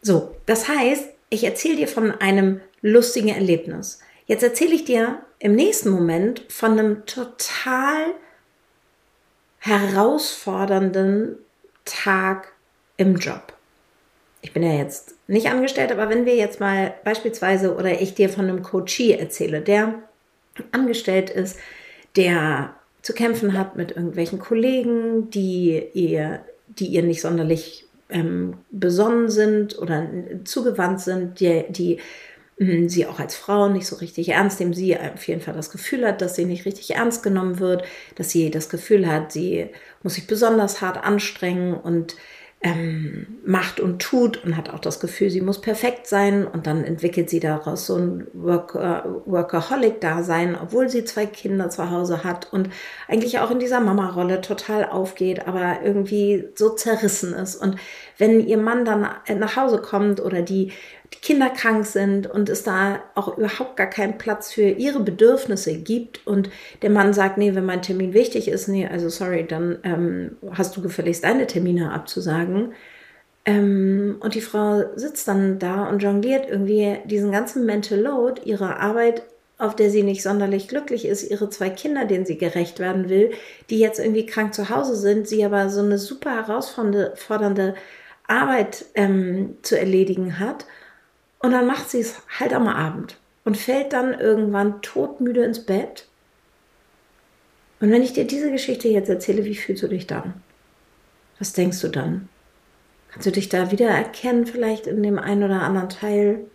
So, 0.01 0.33
das 0.45 0.69
heißt, 0.69 1.09
ich 1.29 1.43
erzähle 1.43 1.75
dir 1.75 1.88
von 1.89 2.12
einem 2.12 2.62
lustigen 2.81 3.29
Erlebnis. 3.29 4.00
Jetzt 4.25 4.44
erzähle 4.44 4.74
ich 4.74 4.86
dir 4.86 5.20
im 5.39 5.56
nächsten 5.56 5.89
Moment 5.89 6.46
von 6.50 6.72
einem 6.72 7.06
total 7.06 8.13
herausfordernden 9.60 11.38
Tag 11.86 12.53
im 12.98 13.15
Job? 13.18 13.53
Ich 14.42 14.53
bin 14.53 14.63
ja 14.63 14.74
jetzt 14.74 15.15
nicht 15.27 15.48
angestellt, 15.48 15.92
aber 15.92 16.10
wenn 16.10 16.25
wir 16.25 16.36
jetzt 16.36 16.60
mal 16.60 16.94
beispielsweise 17.03 17.75
oder 17.75 18.01
ich 18.01 18.13
dir 18.13 18.30
von 18.30 18.46
einem 18.46 18.62
Coachie 18.62 19.13
erzähle, 19.13 19.62
der 19.62 19.96
angestellt 20.72 21.30
ist, 21.30 21.58
der 22.15 22.75
zu 23.01 23.13
kämpfen 23.13 23.58
hat 23.58 23.75
mit 23.75 23.92
irgendwelchen 23.92 24.39
Kollegen, 24.39 25.30
die 25.30 25.82
ihr, 25.94 26.44
die 26.68 26.88
ihr 26.88 27.03
nicht 27.03 27.22
sonderlich 27.22 27.86
ähm, 28.10 28.56
besonnen 28.72 29.30
sind 29.30 29.77
oder 29.77 30.08
zugewandt 30.46 31.01
sind, 31.01 31.39
die, 31.39 31.65
die 31.70 32.00
sie 32.57 33.05
auch 33.07 33.19
als 33.19 33.36
Frau 33.36 33.67
nicht 33.69 33.88
so 33.88 33.95
richtig 33.98 34.29
ernst 34.29 34.60
nehmen, 34.60 34.74
sie 34.74 34.98
auf 34.98 35.27
jeden 35.27 35.41
Fall 35.41 35.55
das 35.55 35.72
Gefühl 35.72 36.05
hat, 36.05 36.22
dass 36.22 36.36
sie 36.36 36.45
nicht 36.45 36.65
richtig 36.65 36.95
ernst 36.95 37.24
genommen 37.24 37.60
wird, 37.60 37.83
dass 38.15 38.29
sie 38.29 38.51
das 38.51 38.69
Gefühl 38.69 39.07
hat, 39.07 39.31
sie 39.31 39.69
muss 40.03 40.15
sich 40.15 40.27
besonders 40.27 40.81
hart 40.81 41.03
anstrengen 41.03 41.74
und 41.74 42.15
ähm, 42.65 43.27
macht 43.45 43.81
und 43.81 44.01
tut 44.01 44.41
und 44.45 44.55
hat 44.55 44.69
auch 44.69 44.79
das 44.79 45.01
Gefühl, 45.01 45.29
sie 45.29 45.41
muss 45.41 45.60
perfekt 45.60 46.07
sein 46.07 46.48
und 46.48 46.65
dann 46.65 46.86
entwickelt 46.86 47.29
sie 47.29 47.41
daraus 47.41 47.86
so 47.86 47.98
ein 47.98 48.27
Work, 48.31 48.75
äh, 48.75 49.01
Workaholic-Dasein, 49.25 50.57
obwohl 50.60 50.88
sie 50.88 51.03
zwei 51.03 51.25
Kinder 51.25 51.69
zu 51.69 51.91
Hause 51.91 52.24
hat 52.24 52.53
und 52.53 52.69
eigentlich 53.10 53.39
auch 53.39 53.51
in 53.51 53.60
dieser 53.60 53.81
Mama-Rolle 53.81 54.39
total 54.39 54.86
aufgeht, 54.86 55.45
aber 55.45 55.79
irgendwie 55.83 56.48
so 56.55 56.69
zerrissen 56.69 57.33
ist. 57.33 57.57
Und 57.57 57.75
wenn 58.17 58.39
ihr 58.39 58.57
Mann 58.57 58.86
dann 58.86 59.10
nach 59.38 59.55
Hause 59.57 59.79
kommt 59.79 60.22
oder 60.22 60.41
die 60.41 60.72
Kinder 61.22 61.50
krank 61.50 61.86
sind 61.86 62.27
und 62.27 62.50
es 62.50 62.63
da 62.63 63.01
auch 63.15 63.38
überhaupt 63.38 63.77
gar 63.77 63.88
keinen 63.88 64.17
Platz 64.17 64.51
für 64.51 64.63
ihre 64.63 65.00
Bedürfnisse 65.00 65.77
gibt 65.77 66.25
und 66.25 66.50
der 66.82 66.89
Mann 66.89 67.13
sagt, 67.13 67.38
nee, 67.38 67.55
wenn 67.55 67.65
mein 67.65 67.82
Termin 67.82 68.13
wichtig 68.13 68.48
ist, 68.48 68.67
nee, 68.67 68.88
also 68.88 69.10
sorry, 69.10 69.46
dann 69.46 69.79
ähm, 69.84 70.38
hast 70.51 70.75
du 70.75 70.82
gefälligst 70.82 71.24
deine 71.24 71.48
Termine 71.48 71.91
abzusagen. 71.91 72.74
Ähm, 73.46 74.17
und 74.22 74.36
die 74.36 74.41
Frau 74.41 74.84
sitzt 74.96 75.27
dann 75.27 75.60
da 75.60 75.89
und 75.89 76.01
jongliert 76.01 76.50
irgendwie 76.50 77.00
diesen 77.05 77.32
ganzen 77.32 77.65
Mental 77.65 78.00
Load, 78.00 78.41
ihre 78.46 78.77
Arbeit, 78.79 79.24
auf 79.58 79.75
der 79.75 79.89
sie 79.89 80.03
nicht 80.03 80.24
sonderlich 80.24 80.67
glücklich 80.67 81.05
ist, 81.05 81.29
ihre 81.29 81.50
zwei 81.50 81.70
Kinder, 81.70 82.05
denen 82.05 82.25
sie 82.25 82.38
gerecht 82.38 82.79
werden 82.79 83.10
will, 83.10 83.32
die 83.70 83.79
jetzt 83.79 84.00
irgendwie 84.00 84.25
krank 84.25 84.53
zu 84.53 84.70
Hause 84.70 84.96
sind, 84.96 85.27
sie 85.27 85.43
aber 85.43 85.70
so 85.70 85.82
eine 85.82 85.98
super 85.98 86.32
herausfordernde 86.36 87.75
Arbeit 88.27 88.86
ähm, 88.96 89.58
zu 89.62 89.77
erledigen 89.77 90.39
hat 90.39 90.65
und 91.43 91.51
dann 91.51 91.67
macht 91.67 91.89
sie 91.89 92.00
es 92.00 92.21
halt 92.39 92.53
am 92.53 92.69
Abend 92.69 93.17
und 93.43 93.57
fällt 93.57 93.91
dann 93.91 94.17
irgendwann 94.17 94.81
todmüde 94.81 95.43
ins 95.43 95.65
Bett. 95.65 96.07
Und 97.81 97.91
wenn 97.91 98.01
ich 98.01 98.13
dir 98.13 98.25
diese 98.25 98.50
Geschichte 98.50 98.88
jetzt 98.88 99.09
erzähle, 99.09 99.43
wie 99.43 99.55
fühlst 99.55 99.83
du 99.83 99.89
dich 99.89 100.07
dann? 100.07 100.41
Was 101.39 101.51
denkst 101.51 101.81
du 101.81 101.89
dann? 101.89 102.29
Kannst 103.12 103.27
du 103.27 103.31
dich 103.31 103.50
da 103.50 103.71
wieder 103.71 103.89
erkennen, 103.89 104.45
vielleicht 104.45 104.88
in 104.88 105.03
dem 105.03 105.19
einen 105.19 105.43
oder 105.43 105.63
anderen 105.63 105.89
Teil, 105.89 106.45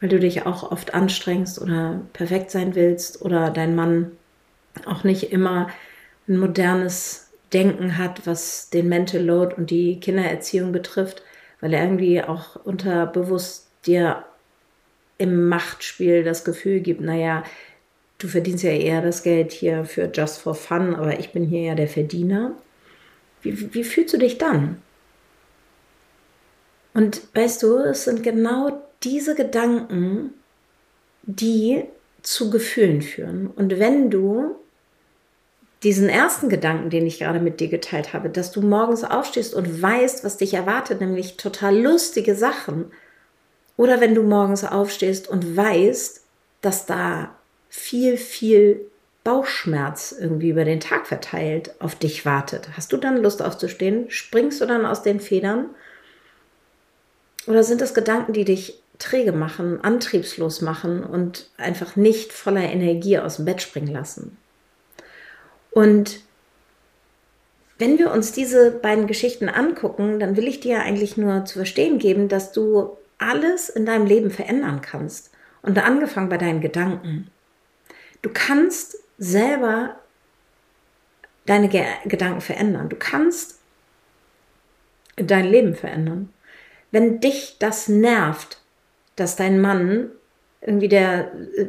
weil 0.00 0.08
du 0.08 0.18
dich 0.18 0.46
auch 0.46 0.72
oft 0.72 0.92
anstrengst 0.92 1.62
oder 1.62 2.00
perfekt 2.12 2.50
sein 2.50 2.74
willst 2.74 3.22
oder 3.22 3.50
dein 3.50 3.76
Mann 3.76 4.10
auch 4.84 5.04
nicht 5.04 5.30
immer 5.30 5.68
ein 6.26 6.38
modernes 6.38 7.30
Denken 7.52 7.98
hat, 7.98 8.26
was 8.26 8.68
den 8.68 8.88
Mental 8.88 9.22
Load 9.22 9.54
und 9.54 9.70
die 9.70 10.00
Kindererziehung 10.00 10.72
betrifft, 10.72 11.22
weil 11.60 11.72
er 11.72 11.84
irgendwie 11.84 12.20
auch 12.20 12.56
unterbewusst 12.56 13.65
dir 13.86 14.24
im 15.18 15.48
Machtspiel 15.48 16.24
das 16.24 16.44
Gefühl 16.44 16.80
gibt, 16.80 17.00
naja, 17.00 17.42
du 18.18 18.28
verdienst 18.28 18.64
ja 18.64 18.70
eher 18.70 19.02
das 19.02 19.22
Geld 19.22 19.52
hier 19.52 19.84
für 19.84 20.10
Just 20.12 20.38
for 20.38 20.54
Fun, 20.54 20.94
aber 20.94 21.18
ich 21.18 21.32
bin 21.32 21.44
hier 21.44 21.62
ja 21.62 21.74
der 21.74 21.88
Verdiener. 21.88 22.52
Wie, 23.42 23.74
wie 23.74 23.84
fühlst 23.84 24.14
du 24.14 24.18
dich 24.18 24.38
dann? 24.38 24.82
Und 26.94 27.22
weißt 27.34 27.62
du, 27.62 27.76
es 27.78 28.04
sind 28.04 28.22
genau 28.22 28.82
diese 29.02 29.34
Gedanken, 29.34 30.32
die 31.22 31.84
zu 32.22 32.50
Gefühlen 32.50 33.02
führen. 33.02 33.48
Und 33.48 33.78
wenn 33.78 34.10
du 34.10 34.56
diesen 35.82 36.08
ersten 36.08 36.48
Gedanken, 36.48 36.90
den 36.90 37.06
ich 37.06 37.18
gerade 37.18 37.38
mit 37.38 37.60
dir 37.60 37.68
geteilt 37.68 38.12
habe, 38.12 38.30
dass 38.30 38.50
du 38.50 38.62
morgens 38.62 39.04
aufstehst 39.04 39.54
und 39.54 39.82
weißt, 39.82 40.24
was 40.24 40.38
dich 40.38 40.54
erwartet, 40.54 41.00
nämlich 41.00 41.36
total 41.36 41.78
lustige 41.78 42.34
Sachen, 42.34 42.90
oder 43.76 44.00
wenn 44.00 44.14
du 44.14 44.22
morgens 44.22 44.64
aufstehst 44.64 45.28
und 45.28 45.56
weißt, 45.56 46.22
dass 46.62 46.86
da 46.86 47.34
viel, 47.68 48.16
viel 48.16 48.90
Bauchschmerz 49.22 50.14
irgendwie 50.18 50.50
über 50.50 50.64
den 50.64 50.80
Tag 50.80 51.06
verteilt 51.06 51.74
auf 51.80 51.94
dich 51.96 52.24
wartet. 52.24 52.68
Hast 52.76 52.92
du 52.92 52.96
dann 52.96 53.22
Lust 53.22 53.42
aufzustehen? 53.42 54.10
Springst 54.10 54.60
du 54.60 54.66
dann 54.66 54.86
aus 54.86 55.02
den 55.02 55.20
Federn? 55.20 55.70
Oder 57.46 57.64
sind 57.64 57.82
es 57.82 57.92
Gedanken, 57.92 58.32
die 58.32 58.44
dich 58.44 58.80
träge 58.98 59.32
machen, 59.32 59.80
antriebslos 59.82 60.62
machen 60.62 61.02
und 61.04 61.50
einfach 61.58 61.96
nicht 61.96 62.32
voller 62.32 62.62
Energie 62.62 63.18
aus 63.18 63.36
dem 63.36 63.44
Bett 63.44 63.60
springen 63.60 63.92
lassen? 63.92 64.36
Und 65.70 66.20
wenn 67.78 67.98
wir 67.98 68.10
uns 68.10 68.32
diese 68.32 68.70
beiden 68.70 69.06
Geschichten 69.06 69.48
angucken, 69.48 70.18
dann 70.18 70.36
will 70.36 70.48
ich 70.48 70.60
dir 70.60 70.80
eigentlich 70.82 71.16
nur 71.16 71.44
zu 71.44 71.58
verstehen 71.58 71.98
geben, 71.98 72.28
dass 72.28 72.52
du 72.52 72.96
alles 73.18 73.68
in 73.68 73.86
deinem 73.86 74.06
Leben 74.06 74.30
verändern 74.30 74.80
kannst. 74.80 75.30
Und 75.62 75.78
angefangen 75.78 76.28
bei 76.28 76.38
deinen 76.38 76.60
Gedanken. 76.60 77.30
Du 78.22 78.30
kannst 78.32 78.98
selber 79.18 79.98
deine 81.44 81.68
Ge 81.68 81.84
Gedanken 82.04 82.40
verändern. 82.40 82.88
Du 82.88 82.96
kannst 82.96 83.58
dein 85.16 85.46
Leben 85.46 85.74
verändern. 85.74 86.32
Wenn 86.92 87.20
dich 87.20 87.56
das 87.58 87.88
nervt, 87.88 88.60
dass 89.16 89.36
dein 89.36 89.60
Mann 89.60 90.10
irgendwie 90.60 90.88
der 90.88 91.32
äh, 91.56 91.66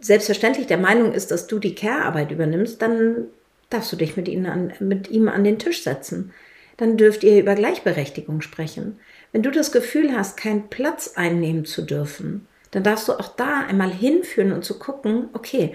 selbstverständlich 0.00 0.66
der 0.66 0.78
Meinung 0.78 1.12
ist, 1.12 1.30
dass 1.30 1.46
du 1.46 1.58
die 1.58 1.74
Care-Arbeit 1.74 2.30
übernimmst, 2.30 2.82
dann 2.82 3.26
darfst 3.70 3.92
du 3.92 3.96
dich 3.96 4.16
mit 4.16 4.28
ihm, 4.28 4.46
an, 4.46 4.72
mit 4.80 5.10
ihm 5.10 5.28
an 5.28 5.44
den 5.44 5.58
Tisch 5.58 5.82
setzen. 5.82 6.32
Dann 6.76 6.96
dürft 6.96 7.24
ihr 7.24 7.40
über 7.40 7.54
Gleichberechtigung 7.54 8.40
sprechen. 8.42 8.98
Wenn 9.36 9.42
du 9.42 9.50
das 9.50 9.70
Gefühl 9.70 10.16
hast, 10.16 10.38
keinen 10.38 10.70
Platz 10.70 11.12
einnehmen 11.16 11.66
zu 11.66 11.82
dürfen, 11.82 12.48
dann 12.70 12.84
darfst 12.84 13.06
du 13.06 13.12
auch 13.12 13.36
da 13.36 13.66
einmal 13.68 13.92
hinführen 13.92 14.50
und 14.50 14.64
zu 14.64 14.78
gucken, 14.78 15.28
okay, 15.34 15.74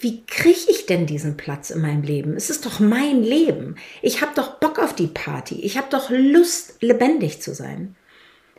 wie 0.00 0.26
kriege 0.26 0.68
ich 0.68 0.86
denn 0.86 1.06
diesen 1.06 1.36
Platz 1.36 1.70
in 1.70 1.80
meinem 1.80 2.02
Leben? 2.02 2.34
Es 2.34 2.50
ist 2.50 2.66
doch 2.66 2.80
mein 2.80 3.22
Leben. 3.22 3.76
Ich 4.02 4.20
habe 4.20 4.32
doch 4.34 4.56
Bock 4.56 4.80
auf 4.80 4.96
die 4.96 5.06
Party. 5.06 5.60
Ich 5.60 5.78
habe 5.78 5.86
doch 5.90 6.10
Lust, 6.10 6.82
lebendig 6.82 7.40
zu 7.40 7.54
sein. 7.54 7.94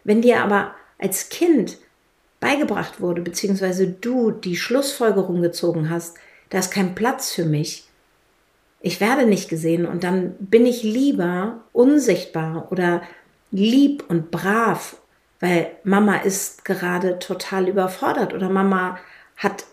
Wenn 0.05 0.21
dir 0.21 0.41
aber 0.41 0.73
als 0.99 1.27
Kind 1.27 1.75
beigebracht 2.39 3.01
wurde, 3.01 3.21
beziehungsweise 3.21 3.87
du 3.87 4.31
die 4.31 4.55
Schlussfolgerung 4.55 5.41
gezogen 5.41 5.89
hast, 5.89 6.15
da 6.49 6.59
ist 6.59 6.71
kein 6.71 6.95
Platz 6.95 7.33
für 7.33 7.43
mich, 7.43 7.89
ich 8.81 9.01
werde 9.01 9.25
nicht 9.25 9.49
gesehen 9.49 9.85
und 9.85 10.05
dann 10.05 10.35
bin 10.39 10.65
ich 10.65 10.83
lieber 10.83 11.65
unsichtbar 11.73 12.71
oder 12.71 13.01
lieb 13.51 14.03
und 14.07 14.31
brav, 14.31 14.97
weil 15.39 15.71
Mama 15.83 16.17
ist 16.17 16.65
gerade 16.65 17.19
total 17.19 17.67
überfordert 17.67 18.33
oder 18.33 18.49
Mama 18.49 18.97
hat 19.37 19.65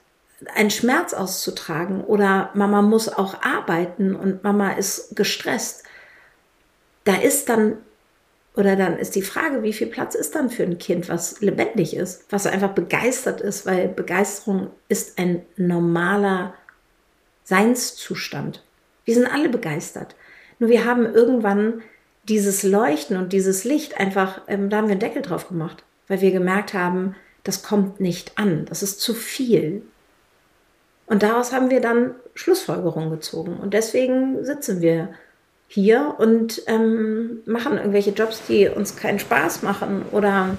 einen 0.55 0.71
Schmerz 0.71 1.15
auszutragen 1.15 2.05
oder 2.05 2.51
Mama 2.55 2.83
muss 2.83 3.09
auch 3.09 3.43
arbeiten 3.43 4.15
und 4.15 4.45
Mama 4.45 4.73
ist 4.73 5.17
gestresst. 5.17 5.85
Da 7.05 7.17
ist 7.17 7.49
dann 7.49 7.79
oder 8.55 8.75
dann 8.75 8.99
ist 8.99 9.15
die 9.15 9.23
Frage, 9.23 9.63
wie 9.63 9.75
viel 9.75 9.87
Platz 9.87 10.15
ist 10.15 10.35
dann 10.35 10.49
für 10.49 10.63
ein 10.63 10.79
Kind, 10.79 11.11
was 11.11 11.43
lebendig 11.43 11.95
ist, 11.95 12.25
was 12.31 12.47
einfach 12.47 12.71
begeistert 12.71 13.43
ist, 13.43 13.67
weil 13.67 13.89
Begeisterung 13.89 14.71
ist 14.89 15.19
ein 15.19 15.43
normaler 15.57 16.55
Seinszustand. 17.45 18.65
Wir 19.05 19.15
sind 19.15 19.27
alle 19.27 19.51
begeistert. 19.51 20.17
Nur 20.59 20.71
wir 20.71 20.87
haben 20.87 21.05
irgendwann 21.05 21.83
dieses 22.29 22.63
Leuchten 22.63 23.17
und 23.17 23.33
dieses 23.33 23.65
Licht 23.65 23.99
einfach, 23.99 24.41
ähm, 24.49 24.71
da 24.71 24.79
haben 24.79 24.87
wir 24.87 24.93
einen 24.93 25.01
Deckel 25.01 25.23
drauf 25.23 25.49
gemacht, 25.49 25.85
weil 26.09 26.21
wir 26.21 26.31
gemerkt 26.33 26.75
haben, 26.75 27.15
das 27.45 27.63
kommt 27.63 28.01
nicht 28.01 28.33
an, 28.37 28.65
das 28.67 28.83
ist 28.83 29.01
zu 29.01 29.15
viel. 29.15 29.83
Und 31.07 31.23
daraus 31.23 31.53
haben 31.53 31.71
wir 31.71 31.81
dann 31.81 32.17
Schlussfolgerungen 32.35 33.11
gezogen. 33.11 33.57
Und 33.57 33.75
deswegen 33.75 34.45
sitzen 34.45 34.81
wir 34.81 35.11
hier 35.69 36.17
und 36.19 36.63
ähm, 36.67 37.43
machen 37.47 37.77
irgendwelche 37.77 38.11
Jobs, 38.11 38.43
die 38.49 38.69
uns 38.69 38.97
keinen 38.97 39.19
Spaß 39.19 39.63
machen 39.63 40.05
oder 40.11 40.57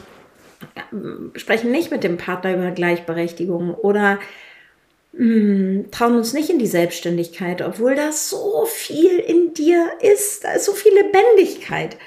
äh, 0.75 1.38
sprechen 1.38 1.71
nicht 1.71 1.91
mit 1.91 2.03
dem 2.03 2.17
Partner 2.17 2.53
über 2.53 2.71
Gleichberechtigung 2.71 3.74
oder 3.74 4.19
trauen 5.17 6.15
uns 6.15 6.33
nicht 6.33 6.50
in 6.50 6.59
die 6.59 6.67
Selbstständigkeit, 6.67 7.62
obwohl 7.62 7.95
da 7.95 8.12
so 8.12 8.65
viel 8.65 9.17
in 9.17 9.53
dir 9.53 9.89
ist. 10.01 10.43
Da 10.43 10.53
ist 10.53 10.65
so 10.65 10.74
viel 10.74 10.93
Lebendigkeit. 10.93 11.97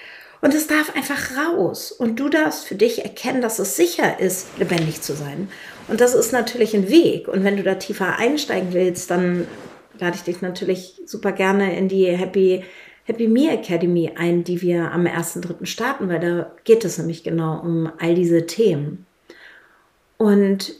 Und 0.40 0.54
es 0.54 0.68
darf 0.68 0.94
einfach 0.94 1.36
raus. 1.36 1.92
Und 1.92 2.20
du 2.20 2.28
darfst 2.28 2.66
für 2.66 2.76
dich 2.76 3.04
erkennen, 3.04 3.42
dass 3.42 3.58
es 3.58 3.76
sicher 3.76 4.20
ist, 4.20 4.46
lebendig 4.58 5.02
zu 5.02 5.14
sein. 5.14 5.48
Und 5.88 6.00
das 6.00 6.14
ist 6.14 6.32
natürlich 6.32 6.74
ein 6.74 6.88
Weg. 6.88 7.26
Und 7.28 7.44
wenn 7.44 7.56
du 7.56 7.62
da 7.62 7.74
tiefer 7.74 8.16
einsteigen 8.16 8.72
willst, 8.72 9.10
dann 9.10 9.46
lade 9.98 10.16
ich 10.16 10.22
dich 10.22 10.40
natürlich 10.40 11.00
super 11.04 11.32
gerne 11.32 11.76
in 11.76 11.88
die 11.88 12.06
Happy 12.06 12.62
Happy 13.04 13.26
Me 13.26 13.50
Academy 13.50 14.12
ein, 14.16 14.44
die 14.44 14.62
wir 14.62 14.92
am 14.92 15.04
1.3. 15.04 15.66
starten, 15.66 16.08
weil 16.08 16.20
da 16.20 16.52
geht 16.62 16.84
es 16.84 16.96
nämlich 16.96 17.24
genau 17.24 17.60
um 17.60 17.90
all 17.98 18.14
diese 18.14 18.46
Themen. 18.46 19.04
Und 20.16 20.74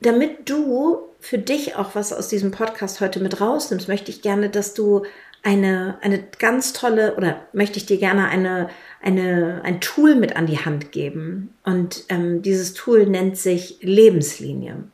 damit 0.00 0.48
du 0.48 1.00
für 1.26 1.38
dich 1.38 1.74
auch 1.74 1.96
was 1.96 2.12
aus 2.12 2.28
diesem 2.28 2.52
Podcast 2.52 3.00
heute 3.00 3.18
mit 3.18 3.40
rausnimmst, 3.40 3.88
möchte 3.88 4.12
ich 4.12 4.22
gerne, 4.22 4.48
dass 4.48 4.74
du 4.74 5.04
eine, 5.42 5.98
eine 6.00 6.22
ganz 6.38 6.72
tolle 6.72 7.16
oder 7.16 7.42
möchte 7.52 7.78
ich 7.78 7.86
dir 7.86 7.98
gerne 7.98 8.28
eine, 8.28 8.70
eine, 9.02 9.60
ein 9.64 9.80
Tool 9.80 10.14
mit 10.14 10.36
an 10.36 10.46
die 10.46 10.64
Hand 10.64 10.92
geben. 10.92 11.52
Und 11.64 12.04
ähm, 12.10 12.42
dieses 12.42 12.74
Tool 12.74 13.06
nennt 13.06 13.36
sich 13.36 13.78
Lebenslinie. 13.80 14.84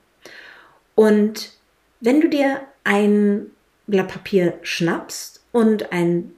Und 0.95 1.53
wenn 2.01 2.23
du 2.23 2.31
dir 2.31 2.63
ein 2.83 3.51
Blatt 3.87 4.09
Papier 4.09 4.59
schnappst 4.63 5.45
und 5.53 5.93
ein 5.93 6.33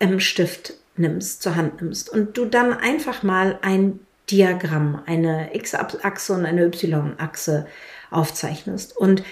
ähm, 0.00 0.18
Stift 0.18 0.78
nimmst, 0.96 1.42
zur 1.42 1.56
Hand 1.56 1.82
nimmst 1.82 2.08
und 2.08 2.38
du 2.38 2.46
dann 2.46 2.72
einfach 2.72 3.22
mal 3.22 3.58
ein 3.60 4.00
Diagramm, 4.30 5.02
eine 5.04 5.54
X-Achse 5.54 6.32
und 6.32 6.46
eine 6.46 6.64
Y-Achse 6.64 7.66
aufzeichnest 8.14 8.96
und 8.96 9.22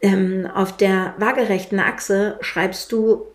ähm, 0.00 0.48
auf 0.54 0.76
der 0.76 1.14
waagerechten 1.18 1.80
Achse 1.80 2.38
schreibst 2.40 2.92
du 2.92 3.26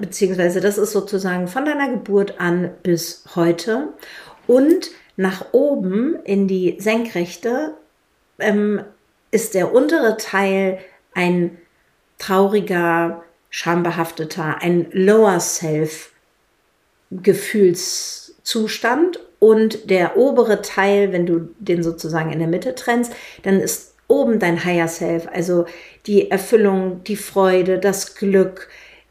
beziehungsweise 0.00 0.60
das 0.60 0.78
ist 0.78 0.92
sozusagen 0.92 1.48
von 1.48 1.64
deiner 1.64 1.90
Geburt 1.90 2.40
an 2.40 2.70
bis 2.82 3.24
heute. 3.34 3.88
Und 4.46 4.90
nach 5.16 5.46
oben 5.52 6.16
in 6.24 6.48
die 6.48 6.76
Senkrechte 6.78 7.74
ähm, 8.38 8.82
ist 9.30 9.54
der 9.54 9.74
untere 9.74 10.16
Teil 10.16 10.78
ein 11.14 11.58
trauriger, 12.18 13.22
schambehafteter, 13.50 14.62
ein 14.62 14.86
Lower 14.92 15.40
Self 15.40 16.12
Gefühlszustand 17.10 19.20
und 19.38 19.90
der 19.90 20.16
obere 20.16 20.62
Teil, 20.62 21.12
wenn 21.12 21.26
du 21.26 21.50
den 21.58 21.82
sozusagen 21.82 22.32
in 22.32 22.38
der 22.38 22.48
Mitte 22.48 22.74
trennst, 22.74 23.12
dann 23.42 23.60
ist 23.60 23.91
oben 24.12 24.38
dein 24.38 24.62
Higher 24.62 24.88
Self, 24.88 25.26
also 25.32 25.64
die 26.06 26.30
Erfüllung, 26.30 27.02
die 27.04 27.16
Freude, 27.16 27.78
das 27.78 28.14
Glück, 28.14 28.68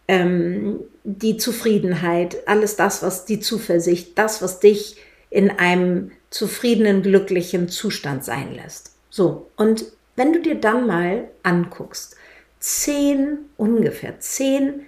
ähm, 0.08 0.80
die 1.04 1.38
Zufriedenheit, 1.38 2.48
alles 2.48 2.76
das, 2.76 3.02
was 3.02 3.26
die 3.26 3.40
Zuversicht, 3.40 4.18
das, 4.18 4.44
was 4.44 4.60
dich 4.60 4.98
in 5.32 5.50
einem 5.50 6.12
zufriedenen, 6.30 7.02
glücklichen 7.02 7.68
Zustand 7.68 8.24
sein 8.24 8.54
lässt. 8.54 8.92
So, 9.10 9.50
und 9.56 9.86
wenn 10.16 10.34
du 10.34 10.40
dir 10.40 10.56
dann 10.56 10.86
mal 10.86 11.30
anguckst, 11.42 12.16
zehn, 12.60 13.40
ungefähr 13.58 14.20
zehn 14.20 14.86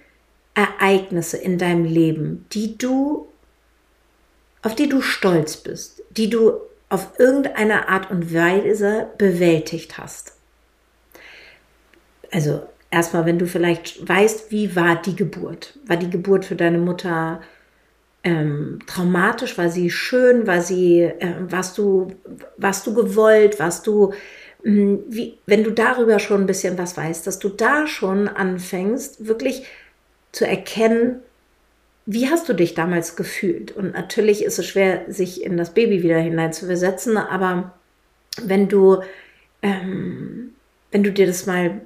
Ereignisse 0.54 1.38
in 1.38 1.58
deinem 1.58 1.84
Leben, 1.84 2.46
die 2.52 2.78
du, 2.78 3.26
auf 4.62 4.76
die 4.76 4.88
du 4.88 5.02
stolz 5.02 5.56
bist, 5.56 6.02
die 6.10 6.30
du 6.30 6.52
auf 6.94 7.18
irgendeine 7.18 7.88
Art 7.88 8.10
und 8.10 8.32
Weise 8.32 9.08
bewältigt 9.18 9.98
hast. 9.98 10.32
Also 12.30 12.62
erstmal, 12.90 13.26
wenn 13.26 13.38
du 13.38 13.46
vielleicht 13.46 14.08
weißt, 14.08 14.50
wie 14.52 14.76
war 14.76 15.02
die 15.02 15.16
Geburt? 15.16 15.76
War 15.86 15.96
die 15.96 16.10
Geburt 16.10 16.44
für 16.44 16.54
deine 16.54 16.78
Mutter 16.78 17.42
ähm, 18.22 18.78
traumatisch? 18.86 19.58
War 19.58 19.70
sie 19.70 19.90
schön? 19.90 20.46
War 20.46 20.62
sie, 20.62 21.00
äh, 21.02 21.34
warst 21.40 21.78
du, 21.78 22.14
warst 22.56 22.86
du 22.86 22.94
gewollt? 22.94 23.58
Warst 23.58 23.88
du, 23.88 24.12
mh, 24.62 24.72
hm, 24.72 25.04
wie, 25.08 25.38
wenn 25.46 25.64
du 25.64 25.72
darüber 25.72 26.20
schon 26.20 26.42
ein 26.42 26.46
bisschen 26.46 26.78
was 26.78 26.96
weißt, 26.96 27.26
dass 27.26 27.40
du 27.40 27.48
da 27.48 27.88
schon 27.88 28.28
anfängst, 28.28 29.26
wirklich 29.26 29.64
zu 30.30 30.46
erkennen, 30.46 31.22
wie 32.06 32.28
hast 32.28 32.48
du 32.48 32.52
dich 32.52 32.74
damals 32.74 33.16
gefühlt? 33.16 33.72
Und 33.72 33.94
natürlich 33.94 34.44
ist 34.44 34.58
es 34.58 34.66
schwer, 34.66 35.04
sich 35.08 35.42
in 35.42 35.56
das 35.56 35.72
Baby 35.72 36.02
wieder 36.02 36.18
hineinzuversetzen, 36.18 37.16
aber 37.16 37.74
wenn 38.42 38.68
du, 38.68 39.02
ähm, 39.62 40.54
wenn 40.90 41.02
du 41.02 41.12
dir 41.12 41.26
das 41.26 41.46
mal 41.46 41.80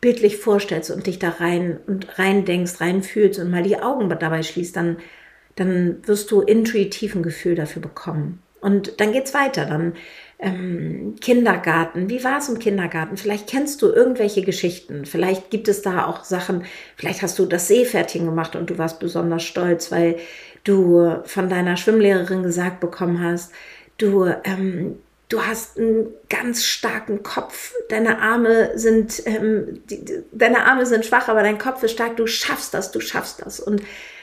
bildlich 0.00 0.36
vorstellst 0.36 0.90
und 0.90 1.06
dich 1.06 1.18
da 1.18 1.30
rein 1.30 1.78
und 1.86 2.18
rein 2.18 2.44
denkst, 2.44 2.80
rein 2.80 3.02
fühlst 3.02 3.40
und 3.40 3.50
mal 3.50 3.62
die 3.62 3.78
Augen 3.78 4.08
dabei 4.08 4.42
schließt, 4.42 4.76
dann, 4.76 4.98
dann 5.56 6.06
wirst 6.06 6.30
du 6.30 6.42
intuitiv 6.42 7.14
ein 7.14 7.22
Gefühl 7.22 7.54
dafür 7.54 7.82
bekommen. 7.82 8.42
Und 8.60 9.00
dann 9.00 9.12
geht's 9.12 9.34
weiter. 9.34 9.64
Dann 9.64 9.94
ähm, 10.38 11.16
Kindergarten. 11.20 12.10
Wie 12.10 12.22
war 12.22 12.38
es 12.38 12.48
im 12.48 12.58
Kindergarten? 12.58 13.16
Vielleicht 13.16 13.48
kennst 13.48 13.80
du 13.82 13.86
irgendwelche 13.86 14.42
Geschichten. 14.42 15.06
Vielleicht 15.06 15.50
gibt 15.50 15.68
es 15.68 15.82
da 15.82 16.06
auch 16.06 16.24
Sachen. 16.24 16.64
Vielleicht 16.96 17.22
hast 17.22 17.38
du 17.38 17.46
das 17.46 17.68
Seepferdchen 17.68 18.26
gemacht 18.26 18.56
und 18.56 18.70
du 18.70 18.78
warst 18.78 19.00
besonders 19.00 19.44
stolz, 19.44 19.90
weil 19.90 20.16
du 20.64 21.20
von 21.24 21.48
deiner 21.48 21.76
Schwimmlehrerin 21.76 22.42
gesagt 22.42 22.80
bekommen 22.80 23.22
hast, 23.22 23.52
du 23.98 24.26
ähm, 24.44 24.98
du 25.28 25.42
hast 25.42 25.78
einen 25.78 26.08
ganz 26.28 26.64
starken 26.64 27.22
Kopf, 27.22 27.72
deine 27.88 28.20
Arme 28.20 28.78
sind, 28.78 29.22
ähm, 29.26 29.80
die, 29.90 30.04
deine 30.32 30.64
Arme 30.64 30.86
sind 30.86 31.04
schwach, 31.04 31.28
aber 31.28 31.42
dein 31.42 31.58
Kopf 31.58 31.82
ist 31.82 31.92
stark, 31.92 32.16
du 32.16 32.26
schaffst 32.26 32.74
das, 32.74 32.92
du 32.92 33.00
schaffst 33.00 33.42
das. 33.44 33.60
Und 33.60 33.82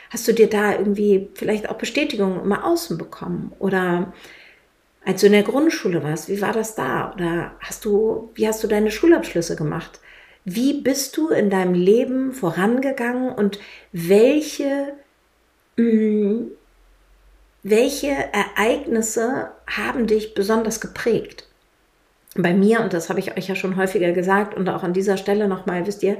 hast 0.10 0.28
du 0.28 0.34
dir 0.34 0.50
da 0.50 0.74
irgendwie 0.74 1.30
vielleicht 1.34 1.70
auch 1.70 1.78
Bestätigung 1.78 2.42
immer 2.42 2.64
außen 2.66 2.98
bekommen? 2.98 3.52
Oder 3.60 4.14
als 5.06 5.22
du 5.22 5.28
in 5.28 5.34
der 5.34 5.44
Grundschule 5.44 6.04
warst, 6.04 6.30
wie 6.30 6.42
war 6.42 6.54
das 6.54 6.76
da? 6.76 7.14
Oder 7.14 7.52
hast 7.60 7.86
du, 7.86 8.32
wie 8.36 8.48
hast 8.48 8.64
du 8.64 8.68
deine 8.68 8.92
Schulabschlüsse 8.92 9.56
gemacht? 9.56 10.00
Wie 10.46 10.82
bist 10.82 11.18
du 11.18 11.30
in 11.30 11.50
deinem 11.50 11.74
Leben 11.74 12.34
vorangegangen 12.34 13.32
und 13.32 13.60
welche 13.92 14.94
mh, 15.78 15.84
mm, 15.84 16.52
welche 17.64 18.10
Ereignisse 18.10 19.52
haben 19.68 20.06
dich 20.06 20.34
besonders 20.34 20.82
geprägt? 20.82 21.48
Bei 22.36 22.54
mir, 22.54 22.82
und 22.82 22.94
das 22.94 23.10
habe 23.10 23.20
ich 23.20 23.38
euch 23.38 23.48
ja 23.48 23.56
schon 23.56 23.78
häufiger 23.78 24.12
gesagt 24.12 24.54
und 24.54 24.68
auch 24.68 24.84
an 24.84 24.94
dieser 24.94 25.18
Stelle 25.18 25.48
nochmal, 25.48 25.88
wisst 25.88 26.04
ihr, 26.04 26.18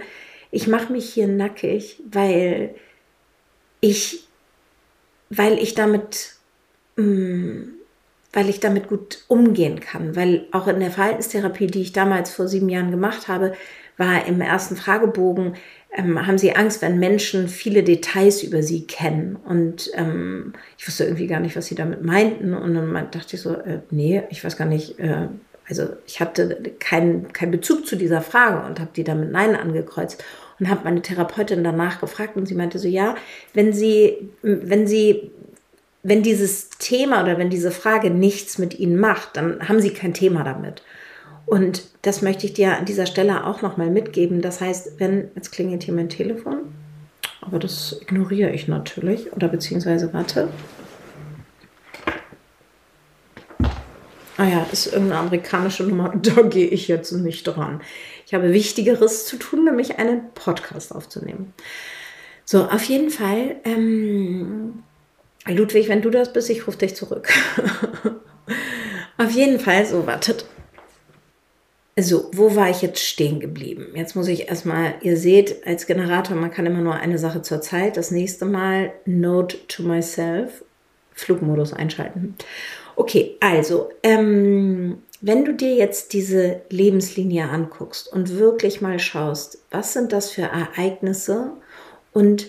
ich 0.52 0.68
mache 0.68 0.94
mich 0.94 1.14
hier 1.14 1.28
nackig, 1.28 2.02
weil 2.10 2.76
ich, 3.82 4.28
weil 5.30 5.58
ich 5.60 5.74
damit, 5.74 6.36
mh, 6.96 7.04
mm, 7.06 7.74
weil 8.34 8.50
ich 8.50 8.60
damit 8.60 8.88
gut 8.90 9.24
umgehen 9.28 9.80
kann, 9.80 10.16
weil 10.16 10.48
auch 10.52 10.68
in 10.68 10.80
der 10.80 10.92
Verhaltenstherapie, 10.92 11.68
die 11.68 11.82
ich 11.82 11.94
damals 11.94 12.32
vor 12.32 12.48
sieben 12.48 12.68
Jahren 12.68 12.92
gemacht 12.92 13.28
habe, 13.28 13.54
war 13.96 14.26
im 14.26 14.42
ersten 14.42 14.76
Fragebogen, 14.76 15.56
ähm, 15.96 16.26
haben 16.26 16.40
sie 16.40 16.56
Angst, 16.56 16.82
wenn 16.82 16.98
Menschen 16.98 17.48
viele 17.48 17.84
Details 17.84 18.42
über 18.42 18.64
sie 18.64 18.88
kennen. 18.88 19.36
Und 19.36 19.92
ähm, 19.94 20.54
ich 20.78 20.88
wusste 20.88 21.04
irgendwie 21.04 21.28
gar 21.28 21.40
nicht, 21.40 21.56
was 21.56 21.68
sie 21.68 21.76
damit 21.76 22.04
meinten. 22.04 22.56
Und 22.56 22.74
dann 22.74 22.94
dachte 23.12 23.36
ich 23.36 23.42
so, 23.42 23.54
äh, 23.54 23.82
nee, 23.92 24.24
ich 24.32 24.44
weiß 24.44 24.58
gar 24.58 24.66
nicht, 24.66 24.98
äh, 24.98 25.28
also 25.70 25.90
ich 26.06 26.20
hatte 26.20 26.74
keinen 26.80 27.32
keinen 27.32 27.52
Bezug 27.52 27.86
zu 27.86 27.96
dieser 27.96 28.22
Frage 28.22 28.66
und 28.68 28.80
habe 28.80 28.90
die 28.96 29.04
dann 29.04 29.20
mit 29.20 29.32
Nein 29.32 29.56
angekreuzt 29.56 30.24
und 30.60 30.70
habe 30.70 30.82
meine 30.84 31.02
Therapeutin 31.02 31.64
danach 31.64 32.02
gefragt 32.02 32.36
und 32.36 32.48
sie 32.48 32.56
meinte 32.56 32.80
so, 32.80 32.88
ja, 32.88 33.16
wenn 33.54 33.72
sie, 33.72 34.30
wenn 34.42 34.88
sie, 34.88 35.32
wenn 36.04 36.22
dieses 36.22 36.70
Thema 36.70 37.24
oder 37.24 37.38
wenn 37.38 37.50
diese 37.50 37.72
Frage 37.72 38.10
nichts 38.10 38.58
mit 38.58 38.78
ihnen 38.78 38.98
macht, 39.00 39.38
dann 39.38 39.68
haben 39.68 39.80
sie 39.80 39.92
kein 39.92 40.14
Thema 40.14 40.44
damit. 40.44 40.84
Und 41.46 41.84
das 42.02 42.22
möchte 42.22 42.46
ich 42.46 42.54
dir 42.54 42.78
an 42.78 42.86
dieser 42.86 43.06
Stelle 43.06 43.46
auch 43.46 43.62
nochmal 43.62 43.90
mitgeben. 43.90 44.42
Das 44.42 44.62
heißt, 44.62 45.00
wenn, 45.00 45.32
jetzt 45.36 45.52
klingelt 45.52 45.84
hier 45.84 45.94
mein 45.94 46.10
Telefon, 46.10 46.74
aber 47.42 47.58
das 47.58 48.00
ignoriere 48.02 48.52
ich 48.52 48.68
natürlich, 48.68 49.32
oder 49.34 49.48
beziehungsweise 49.48 50.14
warte. 50.14 50.50
Ah 54.36 54.46
ja, 54.46 54.66
ist 54.72 54.88
irgendeine 54.88 55.20
amerikanische 55.20 55.84
Nummer, 55.84 56.14
da 56.22 56.42
gehe 56.42 56.68
ich 56.68 56.90
jetzt 56.90 57.12
nicht 57.14 57.44
dran. 57.44 57.82
Ich 58.26 58.34
habe 58.34 58.52
Wichtigeres 58.52 59.26
zu 59.26 59.38
tun, 59.38 59.66
nämlich 59.66 60.00
einen 60.00 60.34
Podcast 60.34 60.94
aufzunehmen. 60.94 61.54
So, 62.46 62.66
auf 62.66 62.84
jeden 62.84 63.10
Fall, 63.10 63.58
ähm, 63.64 64.84
Ludwig, 65.48 65.90
wenn 65.90 66.02
du 66.02 66.10
das 66.10 66.32
bist, 66.32 66.50
ich 66.50 66.68
rufe 66.68 66.78
dich 66.78 66.96
zurück. 66.96 67.30
auf 69.18 69.32
jeden 69.32 69.60
Fall, 69.60 69.86
so, 69.86 70.08
wartet. 70.08 70.46
Also, 71.96 72.32
wo 72.34 72.56
war 72.56 72.70
ich 72.70 72.82
jetzt 72.82 73.04
stehen 73.04 73.40
geblieben? 73.40 73.88
Jetzt 73.94 74.16
muss 74.16 74.28
ich 74.28 74.50
erstmal, 74.50 74.96
ihr 75.02 75.16
seht, 75.16 75.68
als 75.68 75.86
Generator, 75.86 76.36
man 76.36 76.50
kann 76.50 76.66
immer 76.66 76.82
nur 76.82 76.96
eine 76.96 77.20
Sache 77.20 77.44
zur 77.44 77.62
Zeit. 77.62 77.98
Das 77.98 78.10
nächste 78.10 78.46
Mal 78.46 78.92
Note 79.06 79.58
to 79.68 79.84
myself, 79.84 80.64
Flugmodus 81.12 81.74
einschalten. 81.74 82.36
Okay, 82.96 83.38
also, 83.42 83.90
ähm, 84.02 85.04
wenn 85.22 85.46
du 85.46 85.54
dir 85.54 85.76
jetzt 85.76 86.14
diese 86.14 86.62
Lebenslinie 86.70 87.48
anguckst 87.48 88.12
und 88.12 88.38
wirklich 88.38 88.82
mal 88.82 88.98
schaust, 89.00 89.60
was 89.70 89.94
sind 89.94 90.12
das 90.12 90.32
für 90.32 90.42
Ereignisse 90.42 91.52
und 92.12 92.48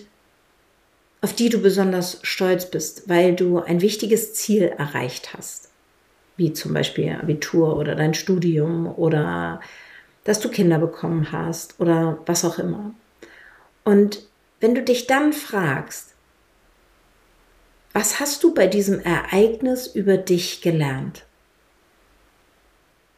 auf 1.25 1.33
die 1.33 1.49
du 1.49 1.59
besonders 1.59 2.19
stolz 2.21 2.69
bist, 2.69 3.09
weil 3.09 3.35
du 3.35 3.59
ein 3.59 3.81
wichtiges 3.81 4.35
Ziel 4.35 4.71
erreicht 4.77 5.33
hast 5.33 5.65
wie 6.37 6.53
zum 6.53 6.73
Beispiel 6.73 7.13
Abitur 7.13 7.77
oder 7.77 7.95
dein 7.95 8.13
Studium 8.13 8.87
oder 8.87 9.61
dass 10.23 10.39
du 10.39 10.49
Kinder 10.49 10.79
bekommen 10.79 11.31
hast 11.31 11.79
oder 11.79 12.19
was 12.25 12.43
auch 12.43 12.59
immer. 12.59 12.93
Und 13.83 14.23
wenn 14.59 14.75
du 14.75 14.81
dich 14.81 15.07
dann 15.07 15.33
fragst, 15.33 16.13
was 17.93 18.19
hast 18.19 18.43
du 18.43 18.53
bei 18.53 18.67
diesem 18.67 18.99
Ereignis 18.99 19.87
über 19.87 20.17
dich 20.17 20.61
gelernt? 20.61 21.23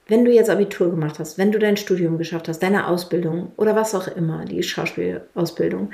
Wenn 0.07 0.23
du 0.23 0.31
jetzt 0.31 0.49
Abitur 0.49 0.91
gemacht 0.91 1.19
hast, 1.19 1.37
wenn 1.37 1.51
du 1.51 1.59
dein 1.59 1.75
Studium 1.75 2.17
geschafft 2.17 2.47
hast, 2.47 2.59
deine 2.59 2.87
Ausbildung 2.87 3.51
oder 3.57 3.75
was 3.75 3.95
auch 3.95 4.07
immer, 4.07 4.45
die 4.45 4.63
Schauspielausbildung, 4.63 5.91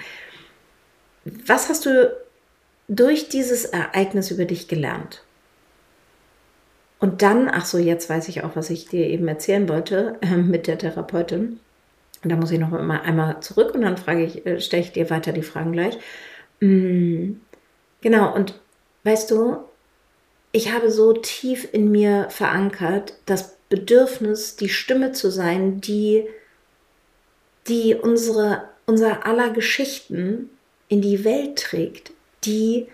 was 1.25 1.69
hast 1.69 1.85
du 1.85 2.15
durch 2.87 3.29
dieses 3.29 3.65
Ereignis 3.65 4.31
über 4.31 4.45
dich 4.45 4.67
gelernt? 4.67 5.23
Und 6.99 7.21
dann, 7.21 7.49
ach 7.49 7.65
so, 7.65 7.77
jetzt 7.77 8.09
weiß 8.09 8.29
ich 8.29 8.43
auch, 8.43 8.55
was 8.55 8.69
ich 8.69 8.87
dir 8.87 9.07
eben 9.07 9.27
erzählen 9.27 9.67
wollte 9.67 10.17
äh, 10.21 10.37
mit 10.37 10.67
der 10.67 10.77
Therapeutin. 10.77 11.59
Und 12.23 12.29
da 12.29 12.37
muss 12.37 12.51
ich 12.51 12.59
noch 12.59 12.69
mal 12.69 13.01
einmal 13.01 13.41
zurück 13.41 13.75
und 13.75 13.81
dann 13.81 13.97
frage 13.97 14.23
ich, 14.23 14.45
äh, 14.45 14.61
stelle 14.61 14.83
ich 14.83 14.93
dir 14.93 15.09
weiter 15.09 15.33
die 15.33 15.41
Fragen 15.41 15.73
gleich. 15.73 15.97
Mm, 16.61 17.33
genau, 17.99 18.33
und 18.33 18.57
weißt 19.03 19.31
du, 19.31 19.57
ich 20.53 20.71
habe 20.71 20.91
so 20.91 21.11
tief 21.13 21.67
in 21.73 21.91
mir 21.91 22.27
verankert 22.29 23.15
das 23.25 23.57
Bedürfnis, 23.67 24.55
die 24.55 24.69
Stimme 24.69 25.11
zu 25.11 25.29
sein, 25.29 25.81
die, 25.81 26.25
die 27.67 27.95
unsere, 27.95 28.69
unser 28.85 29.25
aller 29.25 29.49
Geschichten 29.49 30.49
in 30.93 31.01
die 31.01 31.23
Welt 31.23 31.57
trägt, 31.57 32.11
die 32.45 32.87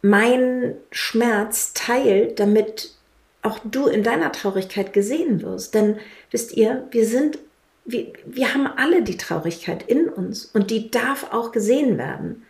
meinen 0.00 0.74
Schmerz 0.90 1.74
teilt, 1.74 2.40
damit 2.40 2.94
auch 3.42 3.58
du 3.62 3.88
in 3.88 4.02
deiner 4.02 4.32
Traurigkeit 4.32 4.94
gesehen 4.94 5.42
wirst. 5.42 5.74
Denn 5.74 5.98
wisst 6.30 6.54
ihr, 6.54 6.88
wir 6.92 7.06
sind, 7.06 7.38
wir, 7.84 8.10
wir 8.24 8.54
haben 8.54 8.66
alle 8.66 9.02
die 9.02 9.18
Traurigkeit 9.18 9.82
in 9.86 10.08
uns 10.08 10.46
und 10.46 10.70
die 10.70 10.90
darf 10.90 11.30
auch 11.30 11.52
gesehen 11.52 11.98
werden. 11.98 12.46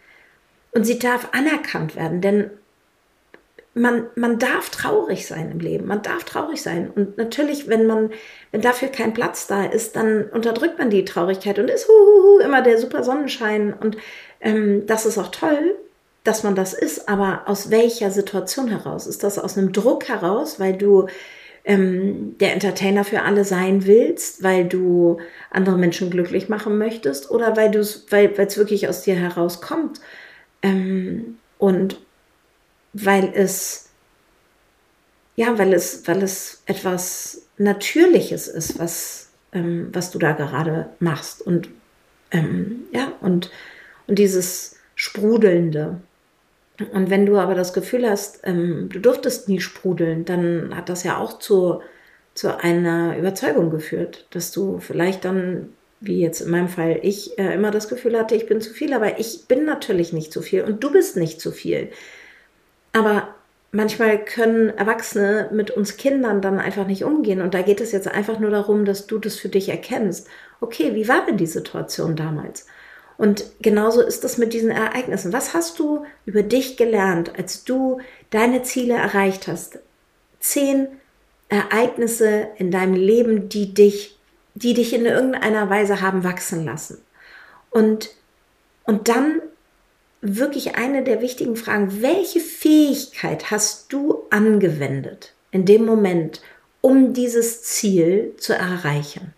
Und 0.71 0.85
sie 0.85 1.01
darf 1.01 1.31
anerkannt 1.33 1.97
werden, 1.97 2.21
denn 2.21 2.51
man, 3.75 4.07
man 4.15 4.39
darf 4.39 4.71
traurig 4.71 5.27
sein 5.27 5.51
im 5.51 5.59
Leben. 5.59 5.87
Man 5.87 6.03
darf 6.03 6.25
traurig 6.25 6.63
sein. 6.63 6.91
Und 6.95 7.19
natürlich, 7.19 7.69
wenn 7.69 7.87
man, 7.87 8.11
wenn 8.53 8.61
dafür 8.61 8.89
kein 8.89 9.15
Platz 9.15 9.47
da 9.47 9.65
ist, 9.65 9.97
dann 9.97 10.25
unterdrückt 10.31 10.79
man 10.79 10.91
die 10.91 11.05
Traurigkeit 11.05 11.59
und 11.59 11.69
ist 11.69 11.89
huhuhu, 11.89 12.39
immer 12.39 12.63
der 12.63 12.79
super 12.79 13.03
Sonnenschein. 13.03 13.73
Und 13.73 13.97
ähm, 14.41 14.87
das 14.87 15.07
ist 15.07 15.19
auch 15.19 15.31
toll 15.31 15.75
dass 16.25 16.43
man 16.43 16.55
das 16.55 16.73
ist, 16.73 17.09
aber 17.09 17.43
aus 17.47 17.71
welcher 17.71 18.11
Situation 18.11 18.69
heraus? 18.69 19.07
Ist 19.07 19.23
das 19.23 19.39
aus 19.39 19.57
einem 19.59 19.73
Druck 19.73 20.09
heraus, 20.09 20.59
weil 20.59 20.73
du 20.73 21.07
ähm, 21.65 22.37
der 22.41 22.55
Entertainer 22.55 23.05
für 23.05 23.23
alle 23.23 23.45
sein 23.45 23.87
willst, 23.87 24.43
weil 24.43 24.65
du 24.65 25.19
andere 25.51 25.77
Menschen 25.77 26.11
glücklich 26.11 26.49
machen 26.49 26.79
möchtest 26.79 27.31
oder 27.31 27.57
weil 27.57 27.71
du 27.71 27.81
es, 27.81 28.07
weil 28.11 28.33
es 28.37 28.57
wirklich 28.57 28.89
aus 28.89 29.03
dir 29.03 29.15
herauskommt 29.15 30.01
ähm, 30.63 31.39
und 31.59 31.99
weil 32.95 33.31
es 33.35 33.91
ja, 35.37 35.59
weil 35.59 35.73
es, 35.73 36.07
weil 36.07 36.23
es 36.23 36.63
etwas 36.67 37.49
Natürliches 37.59 38.47
ist, 38.47 38.79
was, 38.79 39.31
ähm, 39.53 39.89
was 39.93 40.13
du 40.13 40.19
da 40.21 40.33
gerade 40.33 40.91
machst 41.01 41.43
und 41.43 41.69
ähm, 42.31 42.85
ja 42.93 43.13
und 43.21 43.51
und 44.07 44.19
dieses 44.19 44.77
Sprudelnde. 44.95 46.01
Und 46.93 47.11
wenn 47.11 47.27
du 47.27 47.39
aber 47.39 47.55
das 47.55 47.73
Gefühl 47.73 48.09
hast, 48.09 48.41
ähm, 48.45 48.89
du 48.93 48.99
durftest 48.99 49.49
nie 49.49 49.61
sprudeln, 49.61 50.25
dann 50.25 50.77
hat 50.77 50.89
das 50.89 51.05
ja 51.05 51.19
auch 51.19 51.39
zu, 51.39 51.81
zu 52.35 52.59
einer 52.59 53.17
Überzeugung 53.17 53.71
geführt, 53.71 54.27
dass 54.31 54.51
du 54.51 54.81
vielleicht 54.81 55.25
dann, 55.25 55.73
wie 56.01 56.21
jetzt 56.21 56.41
in 56.41 56.51
meinem 56.51 56.69
Fall 56.69 56.99
ich, 57.03 57.39
äh, 57.39 57.55
immer 57.55 57.71
das 57.71 57.89
Gefühl 57.89 58.19
hatte, 58.19 58.35
ich 58.35 58.47
bin 58.47 58.61
zu 58.61 58.73
viel, 58.73 58.93
aber 58.93 59.21
ich 59.21 59.47
bin 59.47 59.65
natürlich 59.65 60.13
nicht 60.13 60.33
zu 60.33 60.43
viel 60.43 60.63
und 60.65 60.83
du 60.83 60.91
bist 60.91 61.17
nicht 61.17 61.41
zu 61.41 61.53
viel. 61.53 61.91
Aber 62.95 63.35
manchmal 63.73 64.25
können 64.25 64.71
Erwachsene 64.71 65.51
mit 65.53 65.73
uns 65.73 65.97
Kindern 65.97 66.41
dann 66.41 66.59
einfach 66.59 66.87
nicht 66.87 67.05
umgehen. 67.05 67.43
Und 67.43 67.53
da 67.53 67.61
geht 67.61 67.81
es 67.81 67.93
jetzt 67.93 68.09
einfach 68.09 68.39
nur 68.39 68.51
darum, 68.51 68.85
dass 68.85 69.07
du 69.07 69.19
das 69.19 69.37
für 69.37 69.49
dich 69.49 69.69
erkennst. 69.69 70.29
Okay, 70.61 70.95
wie 70.95 71.09
war 71.09 71.27
denn 71.27 71.37
die 71.37 71.47
Situation 71.47 72.17
damals? 72.17 72.67
Und 73.17 73.45
genauso 73.61 74.01
ist 74.01 74.25
es 74.25 74.39
mit 74.39 74.53
diesen 74.55 74.71
Ereignissen. 74.71 75.33
Was 75.33 75.55
hast 75.55 75.79
du 75.79 76.05
über 76.25 76.43
dich 76.43 76.77
gelernt, 76.77 77.33
als 77.37 77.65
du 77.65 78.01
deine 78.31 78.63
Ziele 78.63 78.95
erreicht 78.95 79.49
hast? 79.49 79.81
Zehn 80.39 80.87
Ereignisse 81.49 82.49
in 82.57 82.71
deinem 82.71 82.95
Leben, 82.95 83.49
die 83.49 83.75
dich, 83.75 84.19
die 84.55 84.75
dich 84.75 84.95
in 84.95 85.05
irgendeiner 85.05 85.69
Weise 85.69 86.01
haben 86.01 86.23
wachsen 86.23 86.65
lassen. 86.65 87.03
Und, 87.71 88.11
und 88.85 89.09
dann 89.09 89.43
wirklich 90.25 90.77
eine 90.77 91.05
der 91.05 91.21
wichtigen 91.21 91.57
Fragen, 91.57 92.03
welche 92.03 92.41
Fähigkeit 92.41 93.51
hast 93.51 93.93
du 93.93 94.25
angewendet 94.31 95.35
in 95.51 95.65
dem 95.65 95.85
Moment, 95.85 96.41
um 96.81 97.13
dieses 97.13 97.63
Ziel 97.63 98.35
zu 98.39 98.55
erreichen? 98.55 99.35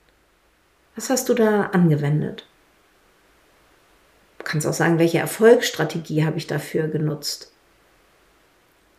Was 0.94 1.10
hast 1.10 1.28
du 1.28 1.34
da 1.34 1.62
angewendet? 1.72 2.46
kannst 4.46 4.66
auch 4.66 4.72
sagen, 4.72 4.98
welche 4.98 5.18
Erfolgsstrategie 5.18 6.24
habe 6.24 6.38
ich 6.38 6.46
dafür 6.46 6.88
genutzt. 6.88 7.52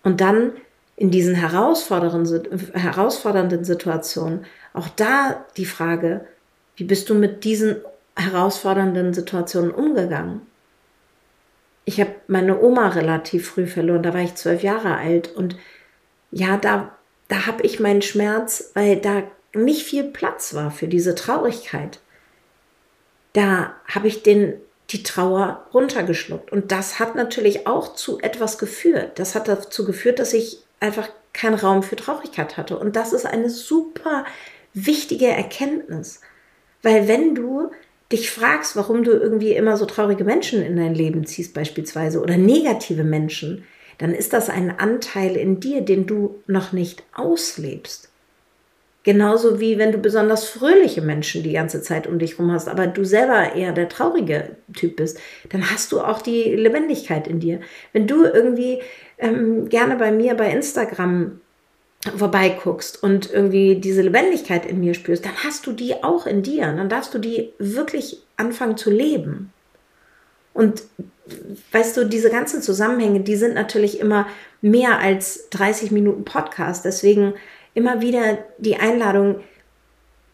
Und 0.03 0.21
dann 0.21 0.51
in 0.95 1.09
diesen 1.09 1.33
herausfordernden 1.35 3.65
Situationen 3.65 4.45
auch 4.73 4.89
da 4.89 5.43
die 5.57 5.65
Frage, 5.65 6.27
wie 6.75 6.83
bist 6.83 7.09
du 7.09 7.15
mit 7.15 7.43
diesen 7.43 7.77
herausfordernden 8.15 9.13
Situationen 9.13 9.71
umgegangen? 9.71 10.41
Ich 11.87 12.01
habe 12.01 12.13
meine 12.27 12.59
Oma 12.59 12.89
relativ 12.89 13.47
früh 13.47 13.65
verloren, 13.65 14.03
da 14.03 14.13
war 14.13 14.19
ich 14.19 14.35
zwölf 14.35 14.61
Jahre 14.61 14.97
alt 14.97 15.33
und 15.33 15.55
ja, 16.31 16.57
da, 16.57 16.91
da 17.29 17.45
habe 17.45 17.63
ich 17.63 17.79
meinen 17.79 18.01
Schmerz, 18.01 18.71
weil 18.73 18.97
da 18.97 19.23
nicht 19.53 19.83
viel 19.83 20.03
Platz 20.03 20.53
war 20.53 20.69
für 20.69 20.89
diese 20.89 21.15
Traurigkeit. 21.15 22.01
Da 23.31 23.73
habe 23.87 24.09
ich 24.09 24.21
den 24.21 24.59
die 24.89 25.03
Trauer 25.03 25.65
runtergeschluckt. 25.73 26.51
Und 26.51 26.71
das 26.71 26.99
hat 26.99 27.15
natürlich 27.15 27.67
auch 27.67 27.95
zu 27.95 28.19
etwas 28.19 28.57
geführt. 28.57 29.19
Das 29.19 29.35
hat 29.35 29.47
dazu 29.47 29.85
geführt, 29.85 30.19
dass 30.19 30.33
ich 30.33 30.63
einfach 30.79 31.09
keinen 31.33 31.55
Raum 31.55 31.83
für 31.83 31.95
Traurigkeit 31.95 32.57
hatte. 32.57 32.77
Und 32.77 32.95
das 32.95 33.13
ist 33.13 33.25
eine 33.25 33.49
super 33.49 34.25
wichtige 34.73 35.27
Erkenntnis. 35.27 36.21
Weil 36.83 37.07
wenn 37.07 37.35
du 37.35 37.71
dich 38.11 38.31
fragst, 38.31 38.75
warum 38.75 39.03
du 39.03 39.11
irgendwie 39.11 39.53
immer 39.53 39.77
so 39.77 39.85
traurige 39.85 40.23
Menschen 40.23 40.61
in 40.61 40.77
dein 40.77 40.95
Leben 40.95 41.25
ziehst 41.25 41.53
beispielsweise 41.53 42.21
oder 42.21 42.37
negative 42.37 43.03
Menschen, 43.03 43.63
dann 43.97 44.13
ist 44.13 44.33
das 44.33 44.49
ein 44.49 44.79
Anteil 44.79 45.35
in 45.35 45.59
dir, 45.59 45.81
den 45.81 46.05
du 46.05 46.41
noch 46.47 46.71
nicht 46.71 47.03
auslebst. 47.13 48.09
Genauso 49.03 49.61
wie 49.61 49.77
wenn 49.77 49.93
du 49.93 49.99
besonders 49.99 50.49
fröhliche 50.49 51.01
Menschen 51.01 51.41
die 51.41 51.53
ganze 51.53 51.81
Zeit 51.81 52.07
um 52.07 52.19
dich 52.19 52.31
herum 52.31 52.51
hast, 52.51 52.67
aber 52.67 52.87
du 52.87 53.05
selber 53.05 53.55
eher 53.55 53.71
der 53.71 53.87
traurige 53.87 54.57
Typ 54.75 54.97
bist, 54.97 55.17
dann 55.49 55.71
hast 55.71 55.93
du 55.93 56.01
auch 56.01 56.21
die 56.21 56.43
Lebendigkeit 56.43 57.25
in 57.25 57.39
dir. 57.39 57.61
Wenn 57.93 58.05
du 58.05 58.25
irgendwie 58.25 58.81
ähm, 59.17 59.69
gerne 59.69 59.95
bei 59.95 60.11
mir 60.11 60.35
bei 60.35 60.51
Instagram 60.51 61.39
vorbeiguckst 62.15 63.01
und 63.01 63.31
irgendwie 63.31 63.75
diese 63.75 64.01
Lebendigkeit 64.01 64.65
in 64.65 64.79
mir 64.79 64.93
spürst, 64.93 65.25
dann 65.25 65.43
hast 65.43 65.65
du 65.65 65.71
die 65.71 66.03
auch 66.03 66.25
in 66.25 66.43
dir. 66.43 66.65
Dann 66.65 66.89
darfst 66.89 67.13
du 67.13 67.19
die 67.19 67.53
wirklich 67.57 68.21
anfangen 68.37 68.77
zu 68.77 68.91
leben. 68.91 69.51
Und 70.53 70.83
weißt 71.71 71.97
du, 71.97 72.05
diese 72.05 72.29
ganzen 72.29 72.61
Zusammenhänge, 72.61 73.21
die 73.21 73.35
sind 73.35 73.53
natürlich 73.53 73.99
immer 73.99 74.27
mehr 74.61 74.99
als 74.99 75.49
30 75.49 75.91
Minuten 75.91 76.23
Podcast. 76.25 76.85
Deswegen 76.85 77.33
immer 77.73 78.01
wieder 78.01 78.39
die 78.57 78.77
Einladung, 78.77 79.41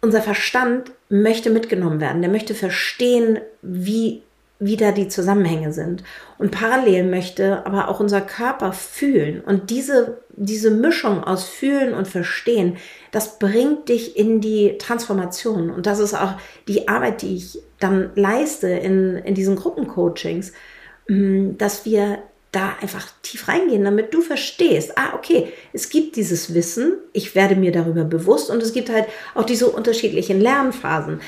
unser 0.02 0.21
Verstand 0.21 0.91
möchte 1.10 1.49
mitgenommen 1.49 2.02
werden, 2.02 2.21
der 2.21 2.32
möchte 2.32 2.56
verstehen, 2.56 3.39
wie, 3.62 4.21
wie 4.65 4.78
da 4.78 4.91
die 4.91 5.08
Zusammenhänge 5.08 5.73
sind. 5.73 6.04
Und 6.38 6.52
parallel 6.52 7.04
möchte 7.04 7.65
aber 7.65 7.89
auch 7.89 7.99
unser 7.99 8.21
Körper 8.21 8.71
fühlen. 8.71 9.41
Und 9.41 9.69
diese, 9.69 10.21
diese 10.30 10.71
Mischung 10.71 11.23
aus 11.23 11.43
Fühlen 11.43 11.93
und 11.93 12.08
Verstehen, 12.08 12.78
das 13.12 13.39
bringt 13.39 13.89
dich 13.89 14.17
in 14.17 14.41
die 14.41 14.78
Transformation. 14.78 15.69
Und 15.69 15.86
das 15.86 15.99
ist 15.99 16.13
auch 16.13 16.34
die 16.67 16.88
Arbeit, 16.88 17.21
die 17.21 17.36
ich 17.36 17.60
dann 17.80 18.12
leiste 18.15 18.69
in, 18.69 19.17
in 19.17 19.36
diesen 19.36 19.56
Gruppencoachings, 19.56 20.54
mm, 21.10 21.58
dass 21.58 21.86
wir 21.86 22.19
da 22.54 22.76
einfach 22.82 23.08
tief 23.23 23.47
reingehen, 23.47 23.84
damit 23.84 24.13
du 24.13 24.21
verstehst, 24.21 24.97
ah, 24.97 25.15
okay, 25.15 25.52
es 25.73 25.89
gibt 25.89 26.15
dieses 26.15 26.54
Wissen, 26.54 26.93
ich 27.12 27.34
werde 27.34 27.56
mir 27.56 27.71
darüber 27.71 28.04
bewusst 28.04 28.52
und 28.52 28.62
es 28.62 28.73
gibt 28.73 28.91
halt 28.91 29.08
auch 29.34 29.43
diese 29.43 29.67
unterschiedlichen 29.67 30.39
Lernphasen. 30.39 31.19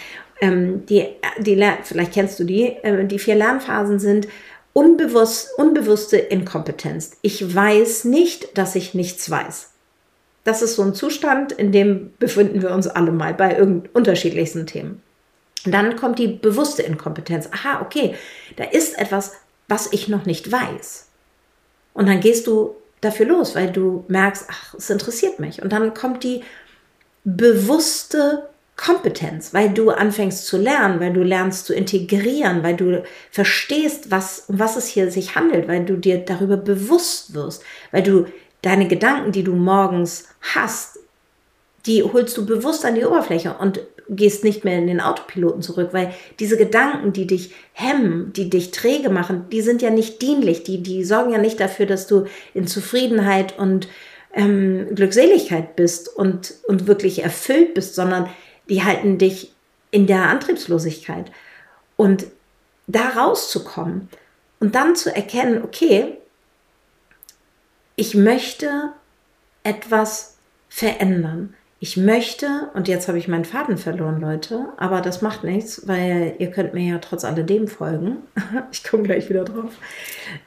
Ähm, 0.41 0.85
die, 0.85 1.07
die, 1.39 1.71
vielleicht 1.83 2.13
kennst 2.13 2.39
du 2.39 2.43
die, 2.43 2.67
äh, 2.67 3.05
die 3.05 3.19
vier 3.19 3.35
Lernphasen 3.35 3.99
sind 3.99 4.27
unbewusst, 4.73 5.49
unbewusste 5.57 6.17
Inkompetenz. 6.17 7.17
Ich 7.21 7.55
weiß 7.55 8.03
nicht, 8.05 8.57
dass 8.57 8.75
ich 8.75 8.93
nichts 8.93 9.29
weiß. 9.29 9.69
Das 10.43 10.61
ist 10.61 10.75
so 10.75 10.83
ein 10.83 10.93
Zustand, 10.93 11.53
in 11.53 11.71
dem 11.71 12.13
befinden 12.19 12.61
wir 12.61 12.71
uns 12.71 12.87
alle 12.87 13.11
mal 13.11 13.33
bei 13.33 13.61
unterschiedlichsten 13.93 14.67
Themen. 14.67 15.01
Dann 15.65 15.95
kommt 15.95 16.19
die 16.19 16.27
bewusste 16.27 16.83
Inkompetenz. 16.83 17.49
Aha, 17.51 17.81
okay, 17.81 18.15
da 18.57 18.65
ist 18.65 18.99
etwas, 18.99 19.33
was 19.67 19.91
ich 19.93 20.07
noch 20.07 20.25
nicht 20.25 20.51
weiß. 20.51 21.07
Und 21.93 22.07
dann 22.07 22.19
gehst 22.19 22.45
du 22.45 22.75
dafür 23.01 23.25
los, 23.25 23.55
weil 23.55 23.71
du 23.71 24.03
merkst, 24.09 24.45
ach, 24.49 24.75
es 24.75 24.89
interessiert 24.89 25.39
mich. 25.39 25.61
Und 25.61 25.71
dann 25.71 25.93
kommt 25.93 26.23
die 26.23 26.43
bewusste 27.23 28.49
Kompetenz, 28.75 29.53
weil 29.53 29.69
du 29.69 29.89
anfängst 29.89 30.45
zu 30.45 30.57
lernen, 30.57 30.99
weil 30.99 31.13
du 31.13 31.23
lernst 31.23 31.65
zu 31.65 31.73
integrieren, 31.73 32.61
weil 32.61 32.75
du 32.75 33.03
verstehst, 33.31 34.11
was, 34.11 34.45
um 34.47 34.59
was 34.59 34.75
es 34.75 34.87
hier 34.87 35.11
sich 35.11 35.35
handelt, 35.35 35.67
weil 35.67 35.85
du 35.85 35.95
dir 35.95 36.17
darüber 36.17 36.57
bewusst 36.57 37.33
wirst, 37.33 37.63
weil 37.91 38.03
du 38.03 38.25
deine 38.61 38.87
Gedanken, 38.87 39.31
die 39.31 39.43
du 39.43 39.53
morgens 39.53 40.27
hast, 40.41 40.99
die 41.85 42.03
holst 42.03 42.35
du 42.35 42.45
bewusst 42.45 42.83
an 42.83 42.95
die 42.95 43.05
Oberfläche 43.05 43.55
und 43.59 43.79
gehst 44.09 44.43
nicht 44.43 44.63
mehr 44.65 44.77
in 44.77 44.87
den 44.87 45.01
Autopiloten 45.01 45.61
zurück, 45.61 45.89
weil 45.91 46.13
diese 46.39 46.57
Gedanken, 46.57 47.13
die 47.13 47.27
dich 47.27 47.53
hemmen, 47.73 48.33
die 48.33 48.49
dich 48.49 48.71
träge 48.71 49.09
machen, 49.09 49.45
die 49.51 49.61
sind 49.61 49.81
ja 49.81 49.89
nicht 49.89 50.21
dienlich, 50.21 50.63
die, 50.63 50.83
die 50.83 51.03
sorgen 51.03 51.31
ja 51.31 51.37
nicht 51.37 51.59
dafür, 51.59 51.85
dass 51.85 52.07
du 52.07 52.25
in 52.53 52.67
Zufriedenheit 52.67 53.57
und 53.57 53.87
ähm, 54.33 54.93
Glückseligkeit 54.93 55.75
bist 55.75 56.13
und, 56.15 56.55
und 56.67 56.87
wirklich 56.87 57.23
erfüllt 57.23 57.73
bist, 57.73 57.95
sondern 57.95 58.29
die 58.69 58.83
halten 58.83 59.17
dich 59.17 59.53
in 59.91 60.07
der 60.07 60.29
Antriebslosigkeit. 60.29 61.31
Und 61.95 62.25
da 62.87 63.09
rauszukommen 63.09 64.09
und 64.59 64.75
dann 64.75 64.95
zu 64.95 65.15
erkennen, 65.15 65.63
okay, 65.63 66.17
ich 67.95 68.15
möchte 68.15 68.91
etwas 69.63 70.37
verändern. 70.69 71.53
Ich 71.79 71.97
möchte, 71.97 72.69
und 72.73 72.87
jetzt 72.87 73.07
habe 73.07 73.17
ich 73.17 73.27
meinen 73.27 73.45
Faden 73.45 73.77
verloren, 73.77 74.19
Leute, 74.19 74.67
aber 74.77 75.01
das 75.01 75.21
macht 75.21 75.43
nichts, 75.43 75.87
weil 75.87 76.35
ihr 76.39 76.49
könnt 76.51 76.73
mir 76.73 76.93
ja 76.93 76.99
trotz 76.99 77.23
alledem 77.23 77.67
folgen. 77.67 78.17
ich 78.71 78.83
komme 78.83 79.03
gleich 79.03 79.29
wieder 79.29 79.43
drauf. 79.43 79.73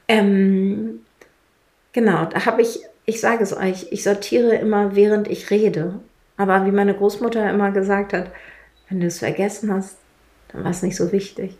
Ähm, 0.09 1.01
genau, 1.93 2.25
da 2.27 2.47
habe 2.47 2.63
ich, 2.63 2.81
ich 3.05 3.21
sage 3.21 3.43
es 3.43 3.57
euch, 3.57 3.89
ich 3.91 4.03
sortiere 4.03 4.57
immer, 4.57 4.97
während 4.97 5.29
ich 5.29 5.51
rede. 5.51 6.01
Aber 6.39 6.65
wie 6.65 6.71
meine 6.71 6.95
Großmutter 6.95 7.51
immer 7.51 7.73
gesagt 7.73 8.15
hat, 8.15 8.31
wenn 8.89 9.01
du 9.01 9.07
es 9.09 9.19
vergessen 9.19 9.71
hast, 9.73 9.99
dann 10.51 10.65
war 10.65 10.71
es 10.71 10.83
nicht 10.83 10.97
so 10.97 11.13
wichtig. 11.13 11.59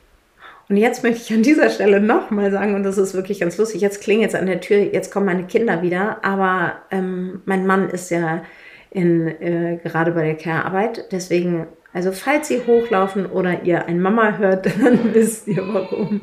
Und 0.71 0.77
jetzt 0.77 1.03
möchte 1.03 1.21
ich 1.21 1.33
an 1.33 1.43
dieser 1.43 1.69
Stelle 1.71 2.01
nochmal 2.01 2.51
sagen, 2.51 2.75
und 2.75 2.85
das 2.85 2.97
ist 2.97 3.15
wirklich 3.15 3.41
ganz 3.41 3.59
lustig, 3.59 3.81
jetzt 3.81 4.03
klingelt 4.03 4.31
es 4.31 4.35
an 4.35 4.47
der 4.47 4.61
Tür, 4.61 4.79
jetzt 4.79 5.11
kommen 5.11 5.27
meine 5.27 5.45
Kinder 5.45 5.83
wieder, 5.83 6.23
aber 6.23 6.77
ähm, 6.91 7.43
mein 7.45 7.67
Mann 7.67 7.89
ist 7.89 8.11
ja 8.11 8.45
in, 8.91 9.27
äh, 9.27 9.79
gerade 9.83 10.13
bei 10.13 10.25
der 10.25 10.37
Care-Arbeit, 10.37 11.11
deswegen, 11.11 11.67
also 11.93 12.13
falls 12.13 12.49
sie 12.49 12.61
hochlaufen 12.67 13.27
oder 13.27 13.63
ihr 13.65 13.87
ein 13.87 14.01
Mama 14.01 14.37
hört, 14.37 14.67
dann 14.83 15.15
wisst 15.15 15.49
ihr 15.49 15.63
warum. 15.67 16.21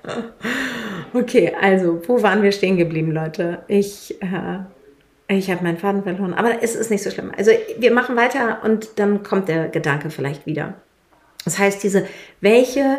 okay, 1.14 1.52
also, 1.60 2.00
wo 2.06 2.22
waren 2.22 2.42
wir 2.42 2.52
stehen 2.52 2.76
geblieben, 2.76 3.10
Leute? 3.10 3.64
Ich... 3.66 4.22
Äh, 4.22 4.60
ich 5.38 5.50
habe 5.50 5.62
meinen 5.62 5.78
Faden 5.78 6.02
verloren, 6.02 6.34
aber 6.34 6.62
es 6.62 6.74
ist 6.74 6.90
nicht 6.90 7.02
so 7.02 7.10
schlimm. 7.10 7.32
Also 7.36 7.52
wir 7.78 7.92
machen 7.92 8.16
weiter 8.16 8.58
und 8.64 8.98
dann 8.98 9.22
kommt 9.22 9.48
der 9.48 9.68
Gedanke 9.68 10.10
vielleicht 10.10 10.46
wieder. 10.46 10.74
Das 11.44 11.58
heißt, 11.58 11.82
diese, 11.82 12.06
welche, 12.40 12.98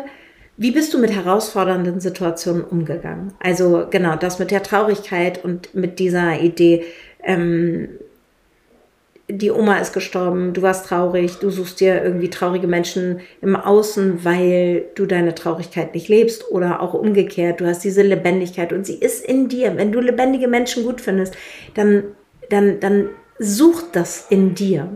wie 0.56 0.70
bist 0.70 0.94
du 0.94 0.98
mit 0.98 1.12
herausfordernden 1.12 2.00
Situationen 2.00 2.64
umgegangen? 2.64 3.34
Also 3.40 3.86
genau, 3.90 4.16
das 4.16 4.38
mit 4.38 4.50
der 4.50 4.62
Traurigkeit 4.62 5.44
und 5.44 5.74
mit 5.74 5.98
dieser 5.98 6.40
Idee, 6.40 6.84
ähm, 7.22 7.88
die 9.28 9.50
Oma 9.50 9.78
ist 9.78 9.92
gestorben, 9.92 10.52
du 10.52 10.62
warst 10.62 10.86
traurig, 10.86 11.36
du 11.38 11.50
suchst 11.50 11.80
dir 11.80 12.02
irgendwie 12.02 12.28
traurige 12.28 12.66
Menschen 12.66 13.20
im 13.40 13.56
Außen, 13.56 14.24
weil 14.24 14.84
du 14.94 15.06
deine 15.06 15.34
Traurigkeit 15.34 15.94
nicht 15.94 16.08
lebst 16.08 16.50
oder 16.50 16.80
auch 16.82 16.92
umgekehrt, 16.92 17.60
du 17.60 17.66
hast 17.66 17.84
diese 17.84 18.02
Lebendigkeit 18.02 18.72
und 18.72 18.84
sie 18.84 18.96
ist 18.96 19.24
in 19.24 19.48
dir. 19.48 19.76
Wenn 19.76 19.92
du 19.92 20.00
lebendige 20.00 20.48
Menschen 20.48 20.84
gut 20.84 21.00
findest, 21.00 21.34
dann 21.74 22.04
dann, 22.50 22.80
dann 22.80 23.10
sucht 23.38 23.96
das 23.96 24.26
in 24.30 24.54
dir. 24.54 24.88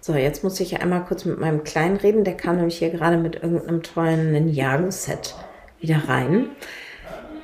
So, 0.00 0.14
jetzt 0.14 0.44
muss 0.44 0.60
ich 0.60 0.72
ja 0.72 0.80
einmal 0.80 1.04
kurz 1.04 1.24
mit 1.24 1.40
meinem 1.40 1.64
Kleinen 1.64 1.96
reden. 1.96 2.24
Der 2.24 2.36
kam 2.36 2.56
nämlich 2.56 2.78
hier 2.78 2.90
gerade 2.90 3.16
mit 3.16 3.36
irgendeinem 3.36 3.82
tollen 3.82 4.32
Ninjago-Set 4.32 5.34
wieder 5.80 6.02
rein. 6.08 6.50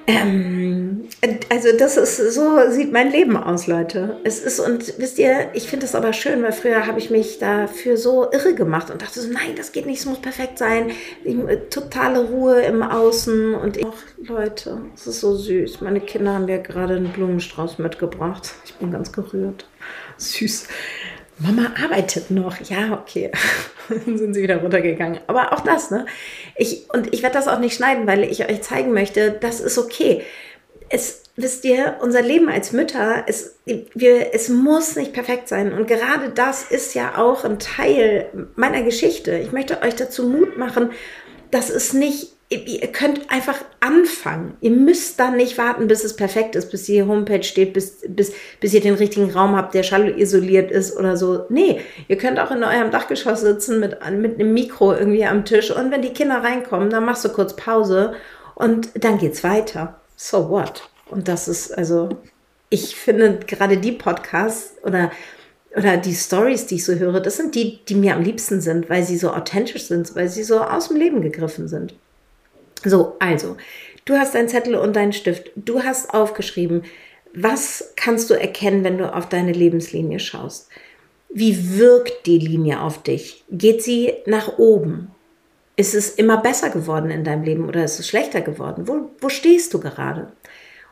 Ähm, 0.07 1.09
also 1.51 1.69
das 1.79 1.97
ist, 1.97 2.35
so 2.35 2.71
sieht 2.71 2.93
mein 2.93 3.11
Leben 3.11 3.37
aus, 3.37 3.67
Leute. 3.67 4.19
Es 4.25 4.41
ist, 4.41 4.61
und 4.61 4.99
wisst 4.99 5.19
ihr, 5.19 5.51
ich 5.55 5.69
finde 5.69 5.87
es 5.87 5.95
aber 5.95 6.13
schön, 6.13 6.43
weil 6.43 6.53
früher 6.53 6.87
habe 6.87 6.99
ich 6.99 7.11
mich 7.11 7.39
dafür 7.39 7.97
so 7.97 8.31
irre 8.33 8.55
gemacht 8.55 8.91
und 8.91 9.03
dachte 9.03 9.21
so, 9.21 9.31
nein, 9.31 9.55
das 9.57 9.73
geht 9.73 9.87
nicht, 9.87 10.01
es 10.01 10.07
muss 10.07 10.21
perfekt 10.21 10.59
sein. 10.59 10.91
Ich, 11.25 11.37
totale 11.71 12.25
Ruhe 12.25 12.63
im 12.63 12.83
Außen 12.83 13.55
und 13.55 13.77
ich, 13.77 13.87
ach, 13.87 14.29
Leute, 14.29 14.81
es 14.95 15.07
ist 15.07 15.21
so 15.21 15.37
süß. 15.37 15.81
Meine 15.81 16.01
Kinder 16.01 16.35
haben 16.35 16.47
mir 16.47 16.59
gerade 16.59 16.97
einen 16.97 17.13
Blumenstrauß 17.13 17.79
mitgebracht. 17.79 18.55
Ich 18.65 18.75
bin 18.75 18.91
ganz 18.91 19.13
gerührt. 19.13 19.69
Süß. 20.17 20.67
Mama 21.41 21.73
arbeitet 21.83 22.31
noch. 22.31 22.61
Ja, 22.61 22.93
okay. 22.93 23.31
Dann 23.89 24.19
sind 24.19 24.35
sie 24.35 24.43
wieder 24.43 24.59
runtergegangen. 24.59 25.21
Aber 25.27 25.53
auch 25.53 25.61
das, 25.61 25.91
ne? 25.91 26.07
Ich, 26.57 26.87
und 26.93 27.13
ich 27.13 27.23
werde 27.23 27.35
das 27.35 27.49
auch 27.49 27.59
nicht 27.59 27.75
schneiden, 27.75 28.07
weil 28.07 28.25
ich 28.25 28.49
euch 28.49 28.63
zeigen 28.63 28.93
möchte, 28.93 29.33
das 29.33 29.61
ist 29.61 29.79
okay. 29.79 30.23
Es, 30.91 31.23
wisst 31.37 31.65
ihr, 31.65 31.97
unser 32.01 32.23
Leben 32.23 32.49
als 32.49 32.73
Mütter, 32.73 33.25
es, 33.27 33.57
wir, 33.65 34.35
es 34.35 34.49
muss 34.49 34.97
nicht 34.97 35.13
perfekt 35.13 35.49
sein. 35.49 35.73
Und 35.73 35.89
gerade 35.89 36.31
das 36.31 36.65
ist 36.65 36.95
ja 36.95 37.17
auch 37.17 37.45
ein 37.45 37.59
Teil 37.59 38.27
meiner 38.55 38.83
Geschichte. 38.83 39.37
Ich 39.39 39.53
möchte 39.53 39.83
euch 39.83 39.97
dazu 39.97 40.25
Mut 40.25 40.59
machen, 40.59 40.91
dass 41.51 41.71
es 41.71 41.93
nicht 41.93 42.33
ihr 42.51 42.89
könnt 42.89 43.31
einfach 43.31 43.59
anfangen. 43.79 44.57
Ihr 44.61 44.73
müsst 44.73 45.21
dann 45.21 45.37
nicht 45.37 45.57
warten, 45.57 45.87
bis 45.87 46.03
es 46.03 46.17
perfekt 46.17 46.57
ist, 46.57 46.71
bis 46.71 46.83
die 46.83 47.03
Homepage 47.03 47.45
steht, 47.45 47.73
bis, 47.73 47.99
bis, 48.09 48.33
bis 48.59 48.75
ihr 48.75 48.81
den 48.81 48.95
richtigen 48.95 49.31
Raum 49.31 49.55
habt, 49.55 49.73
der 49.73 49.85
schallisoliert 49.85 50.71
ist 50.73 50.97
oder 50.97 51.17
so. 51.17 51.47
Nee, 51.49 51.81
ihr 52.09 52.19
könnt 52.19 52.41
auch 52.41 52.51
in 52.51 52.65
eurem 52.65 52.91
Dachgeschoss 52.91 53.43
sitzen 53.43 53.79
mit, 53.79 53.99
mit 54.19 54.41
einem 54.41 54.53
Mikro 54.53 54.93
irgendwie 54.93 55.25
am 55.25 55.45
Tisch 55.45 55.71
und 55.71 55.93
wenn 55.93 56.03
die 56.03 56.13
Kinder 56.13 56.43
reinkommen, 56.43 56.91
dann 56.91 57.05
machst 57.05 57.25
du 57.25 57.29
kurz 57.29 57.55
Pause 57.55 58.15
und 58.57 58.91
dann 58.95 59.19
geht's 59.19 59.45
weiter. 59.45 60.01
So 60.17 60.51
what? 60.51 60.89
Und 61.09 61.29
das 61.29 61.47
ist 61.47 61.71
also, 61.79 62.09
ich 62.69 62.97
finde 62.97 63.39
gerade 63.47 63.77
die 63.77 63.93
Podcasts 63.93 64.75
oder 64.83 65.13
oder 65.77 65.97
die 65.97 66.15
Stories, 66.15 66.67
die 66.67 66.75
ich 66.75 66.85
so 66.85 66.95
höre, 66.95 67.21
das 67.21 67.37
sind 67.37 67.55
die, 67.55 67.79
die 67.85 67.95
mir 67.95 68.17
am 68.17 68.25
liebsten 68.25 68.61
sind, 68.61 68.91
weil 68.91 69.05
sie 69.05 69.17
so 69.17 69.31
authentisch 69.31 69.85
sind, 69.85 70.17
weil 70.17 70.29
sie 70.29 70.43
so 70.43 70.61
aus 70.61 70.89
dem 70.89 70.97
Leben 70.97 71.23
gegriffen 71.23 71.69
sind. 71.69 71.95
So, 72.85 73.17
also, 73.19 73.57
du 74.05 74.15
hast 74.15 74.35
deinen 74.35 74.49
Zettel 74.49 74.75
und 74.75 74.97
deinen 74.97 75.13
Stift. 75.13 75.51
Du 75.57 75.83
hast 75.83 76.15
aufgeschrieben, 76.15 76.85
was 77.35 77.93
kannst 77.97 78.31
du 78.31 78.35
erkennen, 78.35 78.85
wenn 78.85 78.99
du 78.99 79.15
auf 79.15 79.29
deine 79.29 79.53
Lebenslinie 79.53 80.19
schaust? 80.19 80.69
Wie 81.29 81.79
wirkt 81.79 82.27
die 82.27 82.39
Linie 82.39 82.81
auf 82.81 83.03
dich? 83.03 83.45
Geht 83.51 83.83
sie 83.83 84.15
nach 84.27 84.59
oben? 84.59 85.13
Ist 85.77 85.95
es 85.95 86.11
immer 86.11 86.39
besser 86.39 86.71
geworden 86.71 87.11
in 87.11 87.25
deinem 87.25 87.45
Leben 87.45 87.69
oder 87.69 87.85
ist 87.85 88.01
es 88.01 88.09
schlechter 88.09 88.41
geworden? 88.41 88.89
Wo, 88.89 89.11
wo 89.21 89.29
stehst 89.29 89.73
du 89.73 89.81
gerade? 89.81 90.33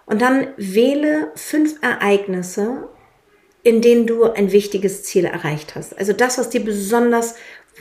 Und 0.06 0.22
dann 0.22 0.48
wähle 0.56 1.32
fünf 1.34 1.82
Ereignisse, 1.82 2.88
in 3.62 3.82
denen 3.82 4.06
du 4.06 4.24
ein 4.24 4.52
wichtiges 4.52 5.02
Ziel 5.02 5.24
erreicht 5.24 5.74
hast. 5.74 5.98
Also 5.98 6.12
das, 6.12 6.38
was 6.38 6.50
dir 6.50 6.64
besonders, 6.64 7.34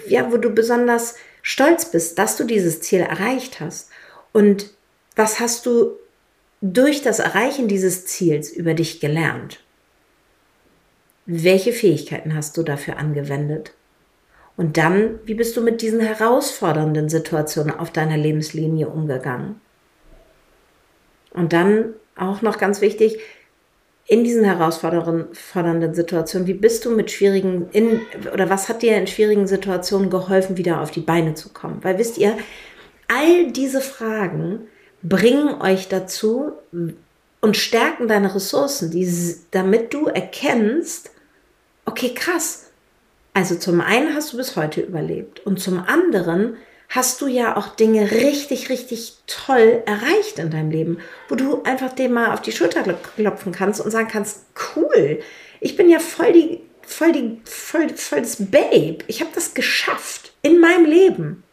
ja, 0.07 0.31
wo 0.31 0.37
du 0.37 0.49
besonders 0.49 1.15
stolz 1.41 1.85
bist, 1.85 2.17
dass 2.19 2.35
du 2.35 2.43
dieses 2.43 2.81
Ziel 2.81 3.01
erreicht 3.01 3.61
hast. 3.61 3.89
Und 4.33 4.71
was 5.15 5.39
hast 5.39 5.65
du 5.65 5.91
durch 6.61 7.01
das 7.01 7.19
Erreichen 7.19 7.67
dieses 7.67 8.05
Ziels 8.05 8.51
über 8.51 8.73
dich 8.73 8.99
gelernt? 8.99 9.59
Welche 11.25 11.73
Fähigkeiten 11.73 12.35
hast 12.35 12.57
du 12.57 12.63
dafür 12.63 12.97
angewendet? 12.97 13.73
Und 14.55 14.77
dann, 14.77 15.19
wie 15.25 15.35
bist 15.35 15.55
du 15.55 15.61
mit 15.61 15.81
diesen 15.81 15.99
herausfordernden 15.99 17.09
Situationen 17.09 17.77
auf 17.77 17.91
deiner 17.91 18.17
Lebenslinie 18.17 18.87
umgegangen? 18.87 19.61
Und 21.31 21.53
dann 21.53 21.93
auch 22.15 22.41
noch 22.41 22.57
ganz 22.57 22.81
wichtig, 22.81 23.19
in 24.07 24.23
diesen 24.23 24.45
herausfordernden 24.45 25.93
Situationen, 25.93 26.47
wie 26.47 26.53
bist 26.53 26.85
du 26.85 26.91
mit 26.91 27.11
schwierigen, 27.11 27.67
in, 27.73 28.01
oder 28.33 28.49
was 28.49 28.69
hat 28.69 28.81
dir 28.81 28.97
in 28.97 29.05
schwierigen 29.05 29.47
Situationen 29.47 30.09
geholfen, 30.09 30.57
wieder 30.57 30.81
auf 30.81 30.91
die 30.91 31.01
Beine 31.01 31.33
zu 31.33 31.49
kommen? 31.49 31.83
Weil 31.83 31.97
wisst 31.97 32.17
ihr, 32.17 32.37
all 33.07 33.51
diese 33.51 33.81
Fragen 33.81 34.67
bringen 35.01 35.61
euch 35.61 35.87
dazu 35.87 36.53
und 37.41 37.57
stärken 37.57 38.07
deine 38.07 38.33
Ressourcen, 38.33 38.91
die, 38.91 39.35
damit 39.51 39.93
du 39.93 40.07
erkennst, 40.07 41.11
okay, 41.85 42.13
krass. 42.13 42.65
Also 43.33 43.55
zum 43.55 43.81
einen 43.81 44.15
hast 44.15 44.33
du 44.33 44.37
bis 44.37 44.55
heute 44.55 44.81
überlebt 44.81 45.45
und 45.45 45.59
zum 45.59 45.79
anderen 45.79 46.57
hast 46.89 47.21
du 47.21 47.27
ja 47.27 47.57
auch 47.57 47.75
Dinge 47.75 48.11
richtig, 48.11 48.69
richtig 48.69 49.17
toll 49.27 49.83
erreicht 49.85 50.39
in 50.39 50.49
deinem 50.49 50.71
Leben, 50.71 50.97
wo 51.29 51.35
du 51.35 51.61
einfach 51.63 51.93
dem 51.93 52.13
mal 52.13 52.33
auf 52.33 52.41
die 52.41 52.51
Schulter 52.51 52.83
klopfen 53.15 53.51
kannst 53.51 53.81
und 53.81 53.91
sagen 53.91 54.07
kannst, 54.07 54.45
cool, 54.75 55.19
ich 55.59 55.75
bin 55.75 55.89
ja 55.89 55.99
voll 55.99 56.33
die, 56.33 56.61
voll 56.81 57.11
die, 57.11 57.41
voll, 57.43 57.89
voll 57.89 58.21
das 58.21 58.37
Babe. 58.39 58.99
Ich 59.07 59.21
habe 59.21 59.31
das 59.35 59.53
geschafft 59.53 60.33
in 60.41 60.59
meinem 60.59 60.85
Leben. 60.85 61.43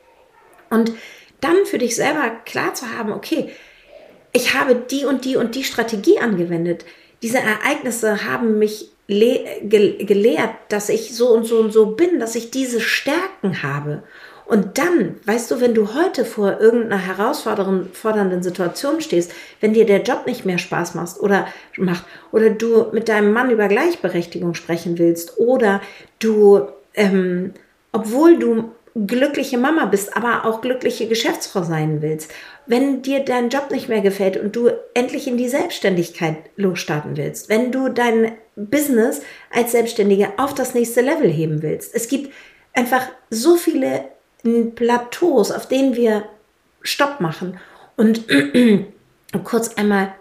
Und 0.70 0.92
dann 1.44 1.66
für 1.66 1.78
dich 1.78 1.94
selber 1.94 2.30
klar 2.44 2.74
zu 2.74 2.90
haben, 2.90 3.12
okay, 3.12 3.50
ich 4.32 4.54
habe 4.54 4.74
die 4.74 5.04
und 5.04 5.24
die 5.24 5.36
und 5.36 5.54
die 5.54 5.64
Strategie 5.64 6.18
angewendet. 6.18 6.84
Diese 7.22 7.38
Ereignisse 7.38 8.24
haben 8.24 8.58
mich 8.58 8.90
gelehrt, 9.06 10.54
dass 10.70 10.88
ich 10.88 11.14
so 11.14 11.28
und 11.28 11.44
so 11.44 11.58
und 11.58 11.72
so 11.72 11.86
bin, 11.86 12.18
dass 12.18 12.34
ich 12.34 12.50
diese 12.50 12.80
Stärken 12.80 13.62
habe. 13.62 14.02
Und 14.46 14.76
dann, 14.76 15.16
weißt 15.24 15.50
du, 15.50 15.60
wenn 15.60 15.74
du 15.74 15.94
heute 15.94 16.24
vor 16.24 16.60
irgendeiner 16.60 16.98
herausfordernden 16.98 18.42
Situation 18.42 19.00
stehst, 19.00 19.32
wenn 19.60 19.72
dir 19.72 19.86
der 19.86 20.02
Job 20.02 20.26
nicht 20.26 20.44
mehr 20.44 20.58
Spaß 20.58 20.94
macht 20.94 21.18
oder 21.18 21.46
macht, 21.78 22.04
oder 22.30 22.50
du 22.50 22.86
mit 22.92 23.08
deinem 23.08 23.32
Mann 23.32 23.50
über 23.50 23.68
Gleichberechtigung 23.68 24.54
sprechen 24.54 24.98
willst, 24.98 25.38
oder 25.38 25.80
du, 26.18 26.68
ähm, 26.94 27.54
obwohl 27.92 28.38
du 28.38 28.72
glückliche 28.94 29.58
Mama 29.58 29.86
bist, 29.86 30.16
aber 30.16 30.44
auch 30.44 30.60
glückliche 30.60 31.08
Geschäftsfrau 31.08 31.64
sein 31.64 32.00
willst, 32.00 32.32
wenn 32.66 33.02
dir 33.02 33.24
dein 33.24 33.48
Job 33.48 33.70
nicht 33.70 33.88
mehr 33.88 34.00
gefällt 34.00 34.36
und 34.36 34.54
du 34.54 34.70
endlich 34.94 35.26
in 35.26 35.36
die 35.36 35.48
Selbstständigkeit 35.48 36.36
losstarten 36.56 37.16
willst, 37.16 37.48
wenn 37.48 37.72
du 37.72 37.88
dein 37.88 38.32
Business 38.54 39.22
als 39.52 39.72
Selbstständige 39.72 40.38
auf 40.38 40.54
das 40.54 40.74
nächste 40.74 41.00
Level 41.00 41.28
heben 41.28 41.62
willst. 41.62 41.94
Es 41.94 42.06
gibt 42.06 42.32
einfach 42.72 43.08
so 43.30 43.56
viele 43.56 44.04
Plateaus, 44.76 45.50
auf 45.50 45.66
denen 45.66 45.96
wir 45.96 46.24
Stopp 46.82 47.20
machen 47.20 47.58
und 47.96 48.24
kurz 49.44 49.74
einmal 49.74 50.14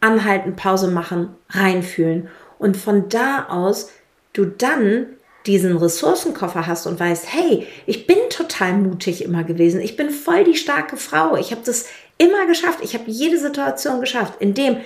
anhalten, 0.00 0.56
Pause 0.56 0.88
machen, 0.88 1.34
reinfühlen 1.50 2.28
und 2.58 2.78
von 2.78 3.10
da 3.10 3.46
aus 3.50 3.90
du 4.32 4.46
dann 4.46 5.16
diesen 5.46 5.76
Ressourcenkoffer 5.76 6.66
hast 6.66 6.86
und 6.86 6.98
weißt, 6.98 7.32
hey, 7.32 7.66
ich 7.86 8.06
bin 8.06 8.18
total 8.30 8.74
mutig 8.74 9.24
immer 9.24 9.44
gewesen, 9.44 9.80
ich 9.80 9.96
bin 9.96 10.10
voll 10.10 10.44
die 10.44 10.56
starke 10.56 10.96
Frau, 10.96 11.36
ich 11.36 11.50
habe 11.50 11.62
das 11.64 11.86
immer 12.18 12.46
geschafft, 12.46 12.80
ich 12.82 12.94
habe 12.94 13.04
jede 13.06 13.38
Situation 13.38 14.00
geschafft, 14.00 14.34
indem 14.40 14.78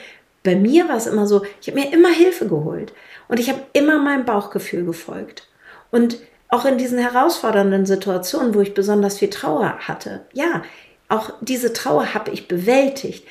bei 0.42 0.56
mir 0.56 0.88
war 0.88 0.96
es 0.96 1.06
immer 1.06 1.26
so, 1.26 1.44
ich 1.60 1.68
habe 1.68 1.80
mir 1.80 1.92
immer 1.92 2.08
Hilfe 2.08 2.46
geholt. 2.46 2.92
Und 3.28 3.38
ich 3.38 3.48
habe 3.48 3.62
immer 3.74 3.98
meinem 3.98 4.24
Bauchgefühl 4.24 4.84
gefolgt. 4.84 5.46
Und 5.92 6.18
auch 6.48 6.64
in 6.64 6.78
diesen 6.78 6.98
herausfordernden 6.98 7.86
Situationen, 7.86 8.54
wo 8.54 8.60
ich 8.60 8.74
besonders 8.74 9.18
viel 9.18 9.30
Trauer 9.30 9.78
hatte, 9.86 10.22
ja, 10.32 10.62
auch 11.08 11.32
diese 11.40 11.72
Trauer 11.72 12.12
habe 12.14 12.32
ich 12.32 12.48
bewältigt. 12.48 13.24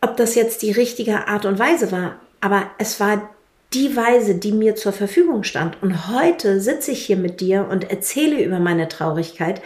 Ob 0.00 0.16
das 0.16 0.34
jetzt 0.34 0.62
die 0.62 0.72
richtige 0.72 1.28
Art 1.28 1.44
und 1.44 1.58
Weise 1.58 1.92
war, 1.92 2.20
aber 2.40 2.70
es 2.78 3.00
war 3.00 3.33
die 3.74 3.96
Weise, 3.96 4.36
die 4.36 4.52
mir 4.52 4.76
zur 4.76 4.92
Verfügung 4.92 5.42
stand. 5.42 5.82
Und 5.82 6.08
heute 6.08 6.60
sitze 6.60 6.92
ich 6.92 7.04
hier 7.04 7.16
mit 7.16 7.40
dir 7.40 7.66
und 7.70 7.90
erzähle 7.90 8.42
über 8.42 8.60
meine 8.60 8.88
Traurigkeit, 8.88 9.60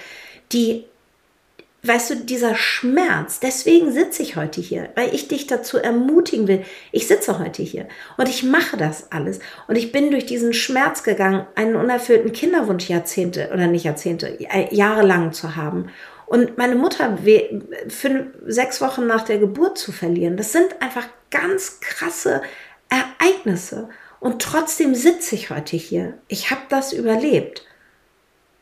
die, 0.52 0.84
weißt 1.82 2.10
du, 2.10 2.16
dieser 2.16 2.54
Schmerz, 2.54 3.38
deswegen 3.38 3.92
sitze 3.92 4.22
ich 4.22 4.36
heute 4.36 4.60
hier, 4.62 4.88
weil 4.94 5.14
ich 5.14 5.28
dich 5.28 5.46
dazu 5.46 5.76
ermutigen 5.76 6.48
will. 6.48 6.64
Ich 6.90 7.06
sitze 7.06 7.38
heute 7.38 7.62
hier 7.62 7.86
und 8.16 8.28
ich 8.28 8.42
mache 8.42 8.78
das 8.78 9.12
alles. 9.12 9.40
Und 9.66 9.76
ich 9.76 9.92
bin 9.92 10.10
durch 10.10 10.24
diesen 10.24 10.54
Schmerz 10.54 11.02
gegangen, 11.02 11.46
einen 11.54 11.76
unerfüllten 11.76 12.32
Kinderwunsch 12.32 12.88
Jahrzehnte 12.88 13.50
oder 13.52 13.66
nicht 13.66 13.84
Jahrzehnte, 13.84 14.38
jahrelang 14.70 15.32
zu 15.32 15.54
haben. 15.54 15.90
Und 16.24 16.58
meine 16.58 16.74
Mutter 16.74 17.18
fünf, 17.88 18.26
sechs 18.46 18.80
Wochen 18.80 19.06
nach 19.06 19.22
der 19.22 19.38
Geburt 19.38 19.78
zu 19.78 19.92
verlieren, 19.92 20.36
das 20.36 20.52
sind 20.52 20.80
einfach 20.80 21.06
ganz 21.30 21.80
krasse 21.80 22.42
Ereignisse. 22.88 23.88
Und 24.20 24.42
trotzdem 24.42 24.94
sitze 24.94 25.34
ich 25.34 25.50
heute 25.50 25.76
hier. 25.76 26.14
Ich 26.28 26.50
habe 26.50 26.62
das 26.68 26.92
überlebt. 26.92 27.64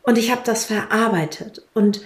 Und 0.03 0.19
ich 0.19 0.31
habe 0.31 0.43
das 0.45 0.67
verarbeitet. 0.67 1.63
Und, 1.75 2.03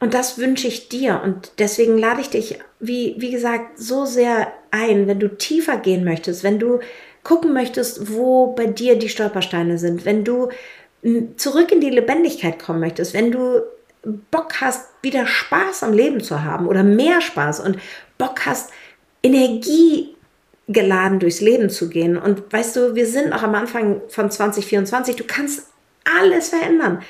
und 0.00 0.14
das 0.14 0.38
wünsche 0.38 0.68
ich 0.68 0.88
dir. 0.88 1.20
Und 1.22 1.52
deswegen 1.58 1.98
lade 1.98 2.20
ich 2.20 2.30
dich, 2.30 2.58
wie, 2.80 3.16
wie 3.18 3.30
gesagt, 3.30 3.78
so 3.78 4.06
sehr 4.06 4.52
ein, 4.70 5.06
wenn 5.06 5.20
du 5.20 5.36
tiefer 5.36 5.76
gehen 5.76 6.04
möchtest, 6.04 6.44
wenn 6.44 6.58
du 6.58 6.80
gucken 7.24 7.52
möchtest, 7.52 8.12
wo 8.12 8.48
bei 8.48 8.66
dir 8.66 8.98
die 8.98 9.08
Stolpersteine 9.08 9.78
sind, 9.78 10.04
wenn 10.04 10.24
du 10.24 10.48
zurück 11.36 11.72
in 11.72 11.80
die 11.80 11.90
Lebendigkeit 11.90 12.58
kommen 12.58 12.80
möchtest, 12.80 13.12
wenn 13.14 13.32
du 13.32 13.62
Bock 14.30 14.60
hast, 14.60 14.88
wieder 15.02 15.26
Spaß 15.26 15.82
am 15.82 15.92
Leben 15.92 16.20
zu 16.20 16.42
haben 16.42 16.66
oder 16.66 16.82
mehr 16.82 17.20
Spaß 17.20 17.60
und 17.60 17.78
Bock 18.18 18.46
hast, 18.46 18.70
Energie 19.22 20.11
geladen 20.72 21.18
durchs 21.18 21.40
Leben 21.40 21.70
zu 21.70 21.88
gehen. 21.88 22.16
Und 22.16 22.52
weißt 22.52 22.76
du, 22.76 22.94
wir 22.94 23.06
sind 23.06 23.30
noch 23.30 23.42
am 23.42 23.54
Anfang 23.54 24.00
von 24.08 24.30
2024. 24.30 25.16
Du 25.16 25.24
kannst 25.24 25.66
alles 26.04 26.48
verändern. 26.48 27.02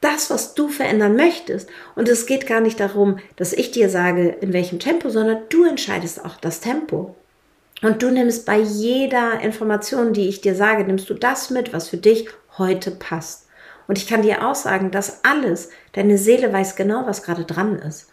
Das, 0.00 0.30
was 0.30 0.54
du 0.54 0.68
verändern 0.68 1.16
möchtest. 1.16 1.68
Und 1.96 2.08
es 2.08 2.26
geht 2.26 2.46
gar 2.46 2.60
nicht 2.60 2.78
darum, 2.78 3.18
dass 3.36 3.52
ich 3.52 3.72
dir 3.72 3.90
sage, 3.90 4.28
in 4.40 4.52
welchem 4.52 4.78
Tempo, 4.78 5.10
sondern 5.10 5.38
du 5.48 5.64
entscheidest 5.64 6.24
auch 6.24 6.36
das 6.36 6.60
Tempo. 6.60 7.16
Und 7.82 8.02
du 8.02 8.10
nimmst 8.10 8.46
bei 8.46 8.58
jeder 8.58 9.40
Information, 9.40 10.12
die 10.12 10.28
ich 10.28 10.40
dir 10.40 10.54
sage, 10.54 10.84
nimmst 10.84 11.10
du 11.10 11.14
das 11.14 11.50
mit, 11.50 11.72
was 11.72 11.88
für 11.88 11.96
dich 11.96 12.28
heute 12.58 12.90
passt. 12.90 13.46
Und 13.86 13.98
ich 13.98 14.06
kann 14.06 14.22
dir 14.22 14.46
auch 14.46 14.54
sagen, 14.54 14.90
dass 14.90 15.24
alles, 15.24 15.70
deine 15.92 16.18
Seele 16.18 16.52
weiß 16.52 16.76
genau, 16.76 17.06
was 17.06 17.22
gerade 17.22 17.44
dran 17.44 17.78
ist. 17.78 18.08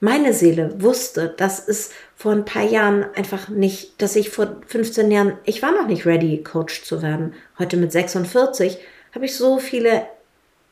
Meine 0.00 0.32
Seele 0.32 0.82
wusste, 0.82 1.32
dass 1.36 1.66
es 1.66 1.90
vor 2.16 2.32
ein 2.32 2.44
paar 2.44 2.64
Jahren 2.64 3.06
einfach 3.14 3.48
nicht, 3.48 4.00
dass 4.02 4.16
ich 4.16 4.30
vor 4.30 4.56
15 4.66 5.10
Jahren, 5.10 5.38
ich 5.44 5.62
war 5.62 5.72
noch 5.72 5.86
nicht 5.86 6.04
ready, 6.04 6.42
Coach 6.42 6.82
zu 6.82 7.02
werden. 7.02 7.34
Heute 7.58 7.76
mit 7.76 7.92
46 7.92 8.78
habe 9.14 9.24
ich 9.24 9.36
so 9.36 9.58
viele, 9.58 10.06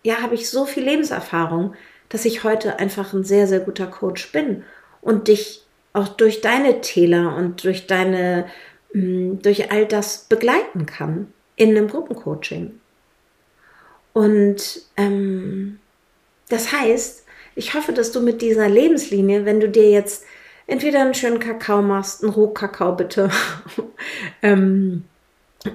ja, 0.02 0.20
habe 0.22 0.34
ich 0.34 0.50
so 0.50 0.66
viel 0.66 0.84
Lebenserfahrung, 0.84 1.74
dass 2.08 2.24
ich 2.24 2.44
heute 2.44 2.78
einfach 2.78 3.12
ein 3.12 3.24
sehr, 3.24 3.46
sehr 3.46 3.60
guter 3.60 3.86
Coach 3.86 4.32
bin 4.32 4.64
und 5.00 5.28
dich 5.28 5.64
auch 5.92 6.08
durch 6.08 6.40
deine 6.40 6.80
Täler 6.80 7.36
und 7.36 7.64
durch 7.64 7.86
deine, 7.86 8.46
mm, 8.92 9.38
durch 9.42 9.70
all 9.70 9.86
das 9.86 10.24
begleiten 10.28 10.86
kann 10.86 11.32
in 11.56 11.70
einem 11.70 11.88
Gruppencoaching. 11.88 12.78
Und 14.12 14.82
ähm, 14.96 15.78
das 16.48 16.72
heißt, 16.72 17.21
ich 17.54 17.74
hoffe, 17.74 17.92
dass 17.92 18.12
du 18.12 18.20
mit 18.20 18.42
dieser 18.42 18.68
Lebenslinie, 18.68 19.44
wenn 19.44 19.60
du 19.60 19.68
dir 19.68 19.90
jetzt 19.90 20.24
entweder 20.66 21.00
einen 21.00 21.14
schönen 21.14 21.38
Kakao 21.38 21.82
machst, 21.82 22.22
einen 22.22 22.32
Rohkakao 22.32 22.94
bitte, 22.94 23.30
ähm, 24.42 25.04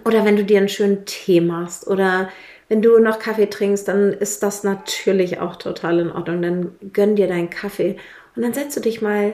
oder 0.03 0.25
wenn 0.25 0.35
du 0.35 0.43
dir 0.43 0.57
einen 0.57 0.69
schönen 0.69 1.05
Tee 1.05 1.41
machst 1.41 1.87
oder 1.87 2.29
wenn 2.69 2.81
du 2.81 2.99
noch 2.99 3.19
Kaffee 3.19 3.49
trinkst, 3.49 3.87
dann 3.87 4.11
ist 4.11 4.43
das 4.43 4.63
natürlich 4.63 5.39
auch 5.39 5.55
total 5.55 5.99
in 5.99 6.11
Ordnung. 6.11 6.41
Dann 6.41 6.75
gönn 6.91 7.15
dir 7.15 7.27
deinen 7.27 7.49
Kaffee 7.49 7.95
und 8.35 8.41
dann 8.41 8.53
setzt 8.53 8.75
du 8.75 8.81
dich 8.81 9.01
mal 9.01 9.33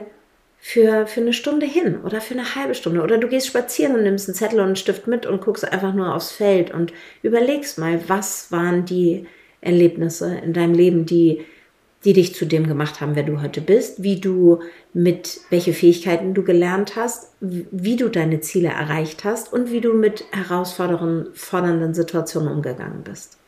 für, 0.60 1.06
für 1.06 1.20
eine 1.20 1.32
Stunde 1.32 1.66
hin 1.66 1.98
oder 2.04 2.20
für 2.20 2.34
eine 2.34 2.54
halbe 2.54 2.74
Stunde. 2.74 3.02
Oder 3.02 3.18
du 3.18 3.28
gehst 3.28 3.48
spazieren 3.48 3.94
und 3.94 4.04
nimmst 4.04 4.28
einen 4.28 4.36
Zettel 4.36 4.60
und 4.60 4.66
einen 4.66 4.76
Stift 4.76 5.06
mit 5.08 5.26
und 5.26 5.42
guckst 5.42 5.70
einfach 5.70 5.92
nur 5.92 6.14
aufs 6.14 6.30
Feld 6.30 6.70
und 6.72 6.92
überlegst 7.22 7.78
mal, 7.78 8.00
was 8.08 8.52
waren 8.52 8.84
die 8.84 9.26
Erlebnisse 9.60 10.36
in 10.42 10.52
deinem 10.52 10.74
Leben, 10.74 11.04
die 11.04 11.44
die 12.04 12.12
dich 12.12 12.34
zu 12.34 12.44
dem 12.44 12.66
gemacht 12.66 13.00
haben, 13.00 13.16
wer 13.16 13.22
du 13.22 13.40
heute 13.40 13.60
bist, 13.60 14.02
wie 14.02 14.20
du 14.20 14.60
mit 14.92 15.40
welche 15.50 15.72
Fähigkeiten 15.72 16.34
du 16.34 16.42
gelernt 16.42 16.96
hast, 16.96 17.32
wie 17.40 17.96
du 17.96 18.08
deine 18.08 18.40
Ziele 18.40 18.68
erreicht 18.68 19.24
hast 19.24 19.52
und 19.52 19.70
wie 19.70 19.80
du 19.80 19.94
mit 19.94 20.24
herausfordernden 20.32 21.94
Situationen 21.94 22.52
umgegangen 22.52 23.02
bist. 23.02 23.38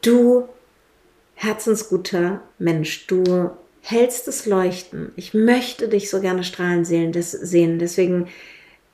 Du 0.00 0.48
herzensguter 1.34 2.40
Mensch, 2.58 3.06
du 3.06 3.50
hältst 3.80 4.26
es 4.28 4.46
leuchten. 4.46 5.12
Ich 5.16 5.34
möchte 5.34 5.88
dich 5.88 6.10
so 6.10 6.20
gerne 6.20 6.44
strahlen 6.44 6.84
sehen. 6.84 7.12
Deswegen 7.12 8.28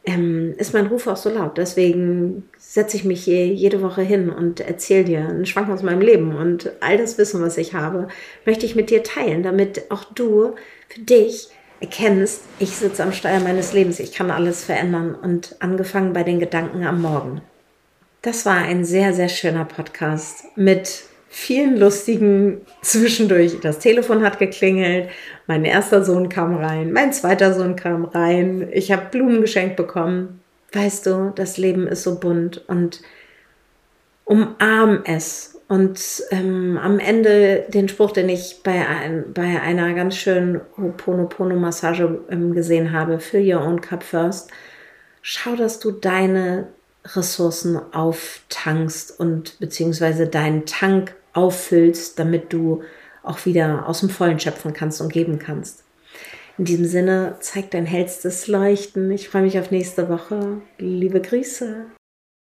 ähm, 0.05 0.55
ist 0.59 0.75
mein 0.75 0.87
Ruf 0.87 1.07
auch 1.07 1.17
so 1.17 1.31
laut. 1.31 1.57
Deswegen 1.57 2.49
setze 2.59 2.97
ich 2.97 3.05
mich 3.05 3.25
hier 3.25 3.47
jede 3.47 3.83
Woche 3.83 4.03
hin 4.03 4.31
und 4.31 4.61
erzähle 4.61 5.05
dir 5.05 5.21
einen 5.21 5.47
Schwank 5.47 5.71
aus 5.71 5.83
meinem 5.83 6.01
Leben 6.01 6.37
und 6.37 6.73
all 6.81 6.99
das 6.99 7.19
Wissen, 7.19 7.41
was 7.43 7.57
ich 7.57 7.75
habe, 7.75 8.09
möchte 8.45 8.67
ich 8.67 8.77
mit 8.77 8.91
dir 8.91 9.03
teilen, 9.03 9.43
damit 9.43 9.91
auch 9.91 10.05
du 10.05 10.55
für 10.89 11.01
dich 11.01 11.49
erkennst, 11.81 12.43
ich 12.59 12.71
sitze 12.71 13.03
am 13.03 13.13
Steuer 13.13 13.41
meines 13.41 13.73
Lebens, 13.73 14.01
ich 14.01 14.13
kann 14.13 14.31
alles 14.31 14.65
verändern 14.65 15.15
und 15.15 15.57
angefangen 15.61 16.13
bei 16.13 16.23
den 16.23 16.41
Gedanken 16.41 16.85
am 16.85 17.03
Morgen. 17.03 17.41
Das 18.23 18.47
war 18.47 18.57
ein 18.57 18.85
sehr, 18.85 19.13
sehr 19.13 19.29
schöner 19.29 19.65
Podcast 19.65 20.45
mit 20.57 21.05
vielen 21.35 21.77
lustigen 21.77 22.61
zwischendurch. 22.83 23.59
Das 23.61 23.81
Telefon 23.81 24.23
hat 24.23 24.39
geklingelt, 24.39 25.09
mein 25.49 25.65
erster 25.65 26.05
Sohn 26.05 26.29
kam 26.29 26.57
rein, 26.57 26.93
mein 26.93 27.13
zweiter 27.13 27.53
Sohn 27.53 27.75
kam 27.75 28.05
rein, 28.05 28.69
ich 28.73 28.93
habe 28.93 29.09
Blumen 29.11 29.41
geschenkt 29.41 29.77
bekommen. 29.77 30.41
Weißt 30.73 31.07
du, 31.07 31.33
das 31.35 31.59
Leben 31.59 31.89
ist 31.89 32.05
so 32.05 32.21
bunt 32.21 32.63
und 32.69 33.03
umarm 34.25 35.03
es. 35.05 35.61
Und 35.67 36.23
ähm, 36.31 36.79
am 36.81 36.99
Ende 36.99 37.65
den 37.69 37.89
Spruch, 37.89 38.13
den 38.13 38.29
ich 38.29 38.61
bei, 38.63 38.87
ein, 38.87 39.33
bei 39.33 39.61
einer 39.61 39.93
ganz 39.95 40.17
schönen 40.17 40.61
Ho'oponopono-Massage 40.77 42.21
ähm, 42.31 42.55
gesehen 42.55 42.93
habe, 42.93 43.19
fill 43.19 43.55
your 43.55 43.63
own 43.63 43.81
cup 43.81 44.03
first. 44.03 44.51
Schau, 45.23 45.57
dass 45.57 45.81
du 45.81 45.91
deine 45.91 46.69
Ressourcen 47.05 47.81
auftankst 47.93 49.19
und 49.19 49.59
beziehungsweise 49.59 50.27
deinen 50.27 50.67
Tank 50.67 51.15
auffüllst, 51.35 52.19
damit 52.19 52.53
du 52.53 52.83
auch 53.23 53.45
wieder 53.45 53.89
aus 53.89 54.01
dem 54.01 54.11
Vollen 54.11 54.39
schöpfen 54.39 54.73
kannst 54.73 55.01
und 55.01 55.13
geben 55.13 55.39
kannst. 55.39 55.85
In 56.57 56.65
diesem 56.65 56.85
Sinne, 56.85 57.37
zeig 57.41 57.71
dein 57.73 57.87
hellstes 57.87 58.47
Leuchten. 58.47 59.11
Ich 59.11 59.29
freue 59.29 59.43
mich 59.43 59.59
auf 59.59 59.71
nächste 59.71 60.09
Woche. 60.09 60.59
Liebe 60.79 61.21
Grüße. 61.21 61.87